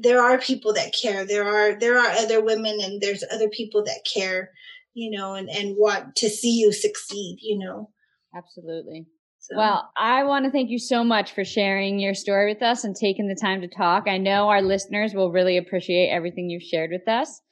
there 0.00 0.22
are 0.22 0.38
people 0.38 0.74
that 0.74 0.94
care. 1.00 1.24
There 1.24 1.46
are 1.46 1.78
there 1.78 1.98
are 1.98 2.10
other 2.10 2.42
women, 2.42 2.78
and 2.80 3.00
there's 3.00 3.24
other 3.32 3.48
people 3.48 3.84
that 3.84 4.00
care. 4.12 4.50
You 4.92 5.18
know, 5.18 5.34
and 5.34 5.48
and 5.48 5.76
want 5.76 6.16
to 6.16 6.28
see 6.28 6.58
you 6.58 6.72
succeed. 6.72 7.38
You 7.40 7.58
know, 7.58 7.90
absolutely. 8.36 9.06
So. 9.40 9.58
Well, 9.58 9.90
I 9.94 10.24
want 10.24 10.46
to 10.46 10.50
thank 10.50 10.70
you 10.70 10.78
so 10.78 11.04
much 11.04 11.34
for 11.34 11.44
sharing 11.44 11.98
your 11.98 12.14
story 12.14 12.50
with 12.50 12.62
us 12.62 12.82
and 12.82 12.96
taking 12.96 13.28
the 13.28 13.38
time 13.38 13.60
to 13.60 13.68
talk. 13.68 14.04
I 14.08 14.16
know 14.16 14.48
our 14.48 14.62
listeners 14.62 15.12
will 15.12 15.32
really 15.32 15.58
appreciate 15.58 16.08
everything 16.08 16.48
you've 16.48 16.62
shared 16.62 16.90
with 16.90 17.06
us. 17.06 17.42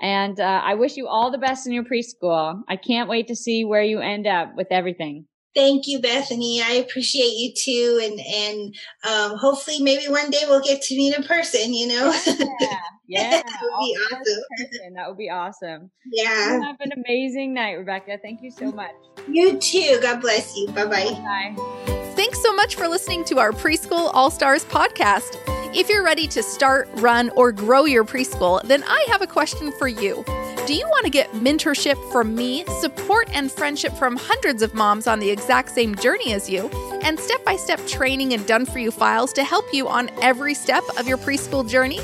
And 0.00 0.38
uh, 0.38 0.62
I 0.64 0.74
wish 0.74 0.96
you 0.96 1.08
all 1.08 1.32
the 1.32 1.38
best 1.38 1.66
in 1.66 1.72
your 1.72 1.82
preschool. 1.82 2.60
I 2.68 2.76
can't 2.76 3.08
wait 3.08 3.26
to 3.26 3.34
see 3.34 3.64
where 3.64 3.82
you 3.82 3.98
end 3.98 4.28
up 4.28 4.52
with 4.56 4.68
everything. 4.70 5.26
Thank 5.54 5.86
you, 5.86 6.00
Bethany. 6.00 6.62
I 6.62 6.72
appreciate 6.72 7.34
you 7.34 7.52
too, 7.54 8.00
and 8.02 8.20
and 8.20 8.74
um, 9.04 9.38
hopefully, 9.38 9.80
maybe 9.80 10.10
one 10.10 10.30
day 10.30 10.42
we'll 10.48 10.62
get 10.62 10.80
to 10.82 10.96
meet 10.96 11.14
in 11.14 11.22
person. 11.24 11.74
You 11.74 11.88
know, 11.88 12.20
yeah, 12.26 12.78
yeah, 13.06 13.30
that 13.30 13.44
would 13.62 13.78
be 13.80 13.96
awesome. 14.10 14.94
That 14.94 15.08
would 15.08 15.18
be 15.18 15.30
awesome. 15.30 15.90
Yeah, 16.10 16.56
you 16.56 16.62
have 16.62 16.76
an 16.80 16.92
amazing 17.04 17.52
night, 17.52 17.72
Rebecca. 17.72 18.18
Thank 18.22 18.42
you 18.42 18.50
so 18.50 18.72
much. 18.72 18.94
You 19.28 19.58
too. 19.58 19.98
God 20.00 20.20
bless 20.20 20.56
you. 20.56 20.68
Bye-bye. 20.68 21.10
Bye. 21.10 22.12
Thanks 22.14 22.42
so 22.42 22.54
much 22.54 22.76
for 22.76 22.88
listening 22.88 23.24
to 23.26 23.38
our 23.38 23.52
Preschool 23.52 24.10
All 24.14 24.30
Stars 24.30 24.64
podcast. 24.64 25.38
If 25.74 25.88
you're 25.88 26.04
ready 26.04 26.26
to 26.28 26.42
start, 26.42 26.86
run, 26.96 27.30
or 27.30 27.50
grow 27.50 27.86
your 27.86 28.04
preschool, 28.04 28.62
then 28.62 28.84
I 28.86 29.06
have 29.08 29.22
a 29.22 29.26
question 29.26 29.72
for 29.72 29.88
you. 29.88 30.22
Do 30.66 30.74
you 30.74 30.86
want 30.86 31.04
to 31.04 31.10
get 31.10 31.32
mentorship 31.32 31.96
from 32.12 32.34
me, 32.34 32.66
support 32.80 33.30
and 33.32 33.50
friendship 33.50 33.94
from 33.94 34.16
hundreds 34.16 34.60
of 34.60 34.74
moms 34.74 35.06
on 35.06 35.18
the 35.18 35.30
exact 35.30 35.70
same 35.70 35.94
journey 35.94 36.34
as 36.34 36.50
you, 36.50 36.68
and 37.02 37.18
step 37.18 37.42
by 37.46 37.56
step 37.56 37.84
training 37.86 38.34
and 38.34 38.46
done 38.46 38.66
for 38.66 38.80
you 38.80 38.90
files 38.90 39.32
to 39.32 39.44
help 39.44 39.64
you 39.72 39.88
on 39.88 40.10
every 40.20 40.52
step 40.52 40.84
of 40.98 41.08
your 41.08 41.16
preschool 41.16 41.66
journey? 41.66 42.00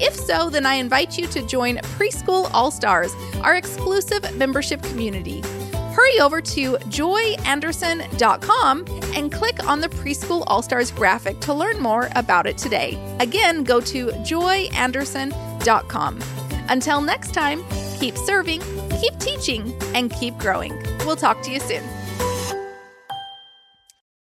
If 0.00 0.14
so, 0.14 0.48
then 0.48 0.64
I 0.64 0.74
invite 0.74 1.18
you 1.18 1.26
to 1.26 1.44
join 1.44 1.78
Preschool 1.98 2.48
All 2.54 2.70
Stars, 2.70 3.12
our 3.42 3.56
exclusive 3.56 4.32
membership 4.36 4.80
community. 4.82 5.42
Hurry 5.98 6.20
over 6.20 6.40
to 6.40 6.74
joyanderson.com 6.74 8.84
and 9.16 9.32
click 9.32 9.66
on 9.66 9.80
the 9.80 9.88
Preschool 9.88 10.44
All 10.46 10.62
Stars 10.62 10.92
graphic 10.92 11.40
to 11.40 11.52
learn 11.52 11.80
more 11.80 12.08
about 12.14 12.46
it 12.46 12.56
today. 12.56 12.96
Again, 13.18 13.64
go 13.64 13.80
to 13.80 14.06
joyanderson.com. 14.06 16.20
Until 16.68 17.00
next 17.00 17.34
time, 17.34 17.64
keep 17.98 18.16
serving, 18.16 18.60
keep 19.00 19.18
teaching, 19.18 19.76
and 19.92 20.12
keep 20.12 20.38
growing. 20.38 20.80
We'll 21.00 21.16
talk 21.16 21.42
to 21.42 21.50
you 21.50 21.58
soon. 21.58 21.82